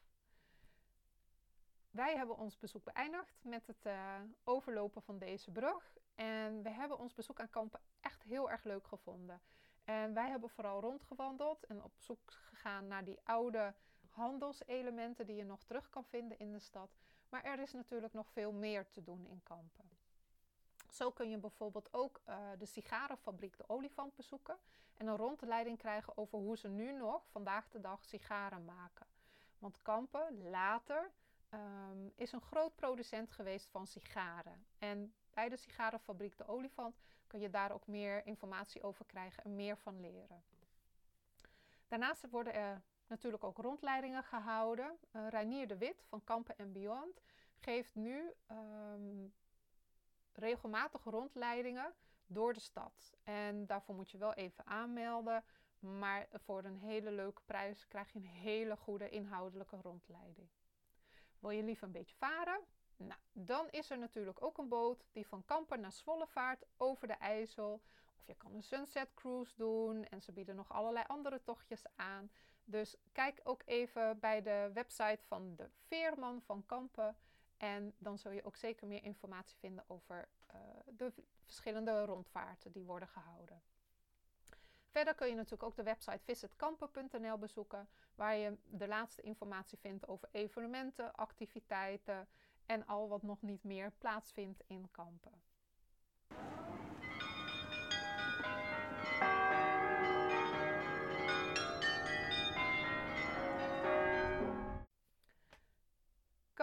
Wij 1.92 2.16
hebben 2.16 2.38
ons 2.38 2.58
bezoek 2.58 2.84
beëindigd 2.84 3.44
met 3.44 3.68
het 3.68 3.86
uh, 3.86 4.22
overlopen 4.44 5.02
van 5.02 5.18
deze 5.18 5.52
brug. 5.52 5.98
En 6.16 6.62
we 6.64 6.70
hebben 6.70 6.98
ons 6.98 7.14
bezoek 7.14 7.40
aan 7.40 7.50
Kampen 7.50 7.82
echt 8.00 8.24
heel 8.24 8.50
erg 8.52 8.64
leuk 8.64 8.88
gevonden. 8.88 9.42
En 9.84 10.14
wij 10.14 10.30
hebben 10.30 10.50
vooral 10.50 10.82
rondgewandeld 10.82 11.66
en 11.66 11.84
op 11.84 11.94
zoek 11.98 12.32
gegaan 12.32 12.88
naar 12.88 13.04
die 13.04 13.20
oude 13.24 13.74
handelselementen 14.16 15.26
die 15.26 15.36
je 15.36 15.44
nog 15.46 15.64
terug 15.64 15.90
kan 15.90 16.06
vinden 16.06 16.40
in 16.40 16.52
de 16.52 16.60
stad. 16.60 16.90
Maar 17.30 17.44
er 17.44 17.60
is 17.60 17.74
natuurlijk 17.74 18.14
nog 18.14 18.30
veel 18.30 18.52
meer 18.52 18.90
te 18.90 19.04
doen 19.04 19.28
in 19.28 19.44
Kampen. 19.44 19.90
Zo 20.92 21.12
kun 21.12 21.30
je 21.30 21.38
bijvoorbeeld 21.38 21.94
ook 21.94 22.22
uh, 22.30 22.38
de 22.58 22.66
sigarenfabriek 22.66 23.58
De 23.58 23.70
Olifant 23.70 24.16
bezoeken 24.16 24.58
en 24.94 25.08
een 25.08 25.18
rondleiding 25.18 25.78
krijgen 25.78 26.18
over 26.18 26.40
hoe 26.40 26.58
ze 26.58 26.68
nu 26.68 26.92
nog 26.92 27.28
vandaag 27.28 27.70
de 27.70 27.80
dag 27.80 28.06
sigaren 28.06 28.66
maken. 28.66 29.08
Want 29.60 29.82
Kampen 29.82 30.50
later 30.50 31.12
um, 31.50 32.12
is 32.16 32.32
een 32.32 32.42
groot 32.42 32.76
producent 32.76 33.32
geweest 33.32 33.70
van 33.70 33.88
sigaren. 33.88 34.66
En 34.78 35.14
bij 35.34 35.50
de 35.50 35.58
sigarenfabriek 35.58 36.38
De 36.38 36.48
Olifant 36.48 37.02
kun 37.28 37.40
je 37.40 37.50
daar 37.50 37.72
ook 37.72 37.88
meer 37.88 38.26
informatie 38.26 38.84
over 38.84 39.06
krijgen 39.06 39.44
en 39.44 39.56
meer 39.56 39.78
van 39.78 40.00
leren. 40.00 40.44
Daarnaast 41.88 42.30
worden 42.30 42.54
er 42.54 42.82
natuurlijk 43.08 43.44
ook 43.44 43.58
rondleidingen 43.58 44.24
gehouden. 44.24 44.98
Uh, 45.12 45.28
Reinier 45.30 45.68
de 45.68 45.78
Wit 45.78 46.04
van 46.08 46.24
Kampen 46.24 46.58
en 46.58 46.72
Beyond 46.72 47.22
geeft 47.56 47.96
nu 47.96 48.34
um, 48.52 49.34
regelmatig 50.34 51.04
rondleidingen 51.04 51.94
door 52.28 52.54
de 52.54 52.60
stad. 52.60 53.14
En 53.24 53.66
daarvoor 53.66 53.96
moet 53.96 54.12
je 54.12 54.18
wel 54.18 54.34
even 54.34 54.66
aanmelden. 54.66 55.44
Maar 55.80 56.28
voor 56.34 56.64
een 56.64 56.78
hele 56.80 57.12
leuke 57.12 57.42
prijs 57.46 57.88
krijg 57.88 58.12
je 58.12 58.20
een 58.20 58.26
hele 58.26 58.76
goede 58.76 59.10
inhoudelijke 59.10 59.78
rondleiding. 59.82 60.48
Wil 61.40 61.50
je 61.50 61.64
liever 61.64 61.86
een 61.86 61.92
beetje 61.92 62.16
varen? 62.16 62.60
Nou, 62.98 63.20
dan 63.32 63.70
is 63.70 63.90
er 63.90 63.98
natuurlijk 63.98 64.44
ook 64.44 64.58
een 64.58 64.70
boot 64.70 65.06
die 65.12 65.28
van 65.28 65.46
Kampen 65.46 65.80
naar 65.80 65.92
Zwolle 65.92 66.28
vaart 66.28 66.66
over 66.78 67.08
de 67.08 67.14
IJssel. 67.14 67.82
Of 68.18 68.26
je 68.26 68.36
kan 68.36 68.54
een 68.54 68.64
sunset 68.64 69.14
cruise 69.14 69.54
doen 69.58 70.06
en 70.06 70.22
ze 70.22 70.32
bieden 70.32 70.56
nog 70.56 70.72
allerlei 70.72 71.06
andere 71.08 71.44
tochtjes 71.44 71.84
aan. 71.96 72.32
Dus 72.66 72.96
kijk 73.12 73.42
ook 73.44 73.62
even 73.66 74.20
bij 74.20 74.42
de 74.42 74.72
website 74.74 75.20
van 75.28 75.56
de 75.56 75.70
Veerman 75.88 76.42
van 76.42 76.66
Kampen. 76.66 77.16
En 77.58 77.94
dan 77.98 78.18
zul 78.18 78.32
je 78.32 78.46
ook 78.46 78.56
zeker 78.56 78.88
meer 78.88 79.04
informatie 79.04 79.58
vinden 79.58 79.84
over 79.88 80.28
uh, 80.54 80.60
de 80.86 81.14
verschillende 81.44 82.06
rondvaarten 82.06 82.72
die 82.72 82.84
worden 82.84 83.08
gehouden. 83.08 83.62
Verder 84.96 85.16
kun 85.16 85.28
je 85.28 85.36
natuurlijk 85.36 85.64
ook 85.64 85.76
de 85.76 85.84
website 85.84 86.24
visitkampen.nl 86.24 87.38
bezoeken, 87.38 87.88
waar 88.16 88.36
je 88.36 88.58
de 88.66 88.88
laatste 88.88 89.22
informatie 89.22 89.78
vindt 89.78 90.08
over 90.08 90.30
evenementen, 90.32 91.16
activiteiten 91.16 92.28
en 92.66 92.86
al 92.86 93.08
wat 93.08 93.22
nog 93.22 93.42
niet 93.42 93.64
meer 93.64 93.92
plaatsvindt 93.98 94.64
in 94.68 94.92
kampen. 94.92 95.42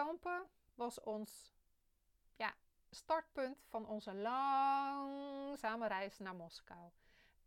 Kampen 0.03 0.47
was 0.75 0.99
ons 0.99 1.53
ja, 2.35 2.53
startpunt 2.89 3.63
van 3.69 3.87
onze 3.87 4.13
langzame 4.13 5.87
reis 5.87 6.19
naar 6.19 6.35
Moskou. 6.35 6.89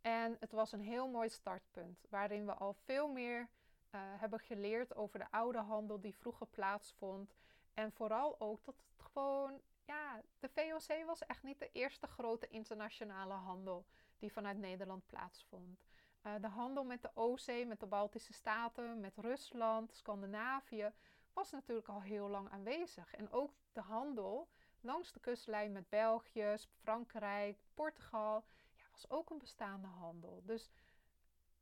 En 0.01 0.37
het 0.39 0.51
was 0.51 0.71
een 0.71 0.81
heel 0.81 1.07
mooi 1.07 1.29
startpunt, 1.29 2.05
waarin 2.09 2.45
we 2.45 2.53
al 2.53 2.73
veel 2.73 3.07
meer 3.07 3.39
uh, 3.39 4.01
hebben 4.01 4.39
geleerd 4.39 4.95
over 4.95 5.19
de 5.19 5.31
oude 5.31 5.57
handel 5.57 5.99
die 5.99 6.15
vroeger 6.15 6.47
plaatsvond. 6.47 7.35
En 7.73 7.91
vooral 7.91 8.39
ook 8.39 8.65
dat 8.65 8.75
het 8.75 9.07
gewoon, 9.11 9.61
ja, 9.85 10.21
de 10.39 10.49
VOC 10.49 11.05
was 11.05 11.25
echt 11.25 11.43
niet 11.43 11.59
de 11.59 11.69
eerste 11.71 12.07
grote 12.07 12.47
internationale 12.47 13.33
handel 13.33 13.85
die 14.17 14.31
vanuit 14.31 14.57
Nederland 14.57 15.05
plaatsvond. 15.05 15.79
Uh, 16.23 16.33
de 16.41 16.47
handel 16.47 16.83
met 16.83 17.01
de 17.01 17.11
OC, 17.13 17.65
met 17.67 17.79
de 17.79 17.85
Baltische 17.85 18.33
Staten, 18.33 18.99
met 18.99 19.17
Rusland, 19.17 19.93
Scandinavië, 19.93 20.91
was 21.37 21.51
natuurlijk 21.51 21.87
al 21.87 22.01
heel 22.01 22.27
lang 22.27 22.49
aanwezig. 22.49 23.13
En 23.13 23.31
ook 23.31 23.53
de 23.73 23.81
handel 23.81 24.47
langs 24.81 25.11
de 25.11 25.19
kustlijn 25.19 25.71
met 25.71 25.89
België, 25.89 26.55
Frankrijk, 26.81 27.57
Portugal 27.73 28.43
was 28.91 29.09
ook 29.09 29.29
een 29.29 29.37
bestaande 29.37 29.87
handel. 29.87 30.41
Dus 30.45 30.69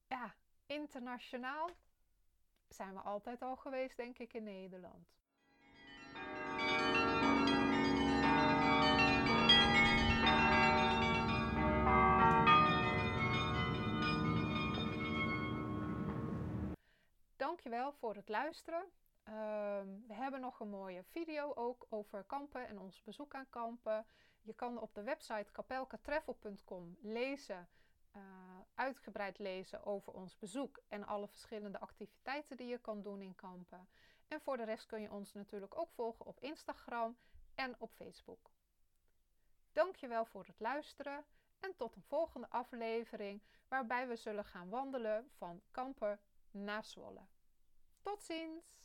ja, 0.07 0.35
internationaal 0.65 1.69
zijn 2.67 2.93
we 2.93 2.99
altijd 2.99 3.41
al 3.41 3.55
geweest, 3.55 3.97
denk 3.97 4.17
ik, 4.17 4.33
in 4.33 4.43
Nederland. 4.43 5.13
Dankjewel 17.35 17.91
voor 17.91 18.15
het 18.15 18.29
luisteren. 18.29 18.91
Ehm, 19.25 19.87
we 20.07 20.13
hebben 20.13 20.41
nog 20.41 20.59
een 20.59 20.69
mooie 20.69 21.03
video 21.03 21.53
ook 21.53 21.85
over 21.89 22.23
kampen 22.23 22.67
en 22.67 22.79
ons 22.79 23.03
bezoek 23.03 23.33
aan 23.33 23.49
kampen. 23.49 24.05
Je 24.41 24.53
kan 24.53 24.79
op 24.79 24.93
de 24.93 25.03
website 25.03 25.51
kapelkatravel.com 25.51 26.97
lezen, 27.01 27.69
uh, 28.15 28.21
uitgebreid 28.75 29.39
lezen 29.39 29.85
over 29.85 30.13
ons 30.13 30.37
bezoek 30.37 30.79
en 30.87 31.05
alle 31.05 31.27
verschillende 31.27 31.79
activiteiten 31.79 32.57
die 32.57 32.67
je 32.67 32.77
kan 32.77 33.01
doen 33.01 33.21
in 33.21 33.35
kampen. 33.35 33.87
En 34.27 34.41
voor 34.41 34.57
de 34.57 34.63
rest 34.63 34.85
kun 34.85 35.01
je 35.01 35.11
ons 35.11 35.33
natuurlijk 35.33 35.77
ook 35.77 35.91
volgen 35.91 36.25
op 36.25 36.39
Instagram 36.39 37.17
en 37.55 37.75
op 37.79 37.91
Facebook. 37.93 38.51
Dankjewel 39.71 40.25
voor 40.25 40.45
het 40.45 40.59
luisteren 40.59 41.25
en 41.59 41.75
tot 41.75 41.95
een 41.95 42.03
volgende 42.03 42.49
aflevering 42.49 43.41
waarbij 43.67 44.07
we 44.07 44.15
zullen 44.15 44.45
gaan 44.45 44.69
wandelen 44.69 45.29
van 45.37 45.61
Kampen 45.71 46.19
naar 46.51 46.83
Zwolle. 46.83 47.21
Tot 48.01 48.23
ziens! 48.23 48.84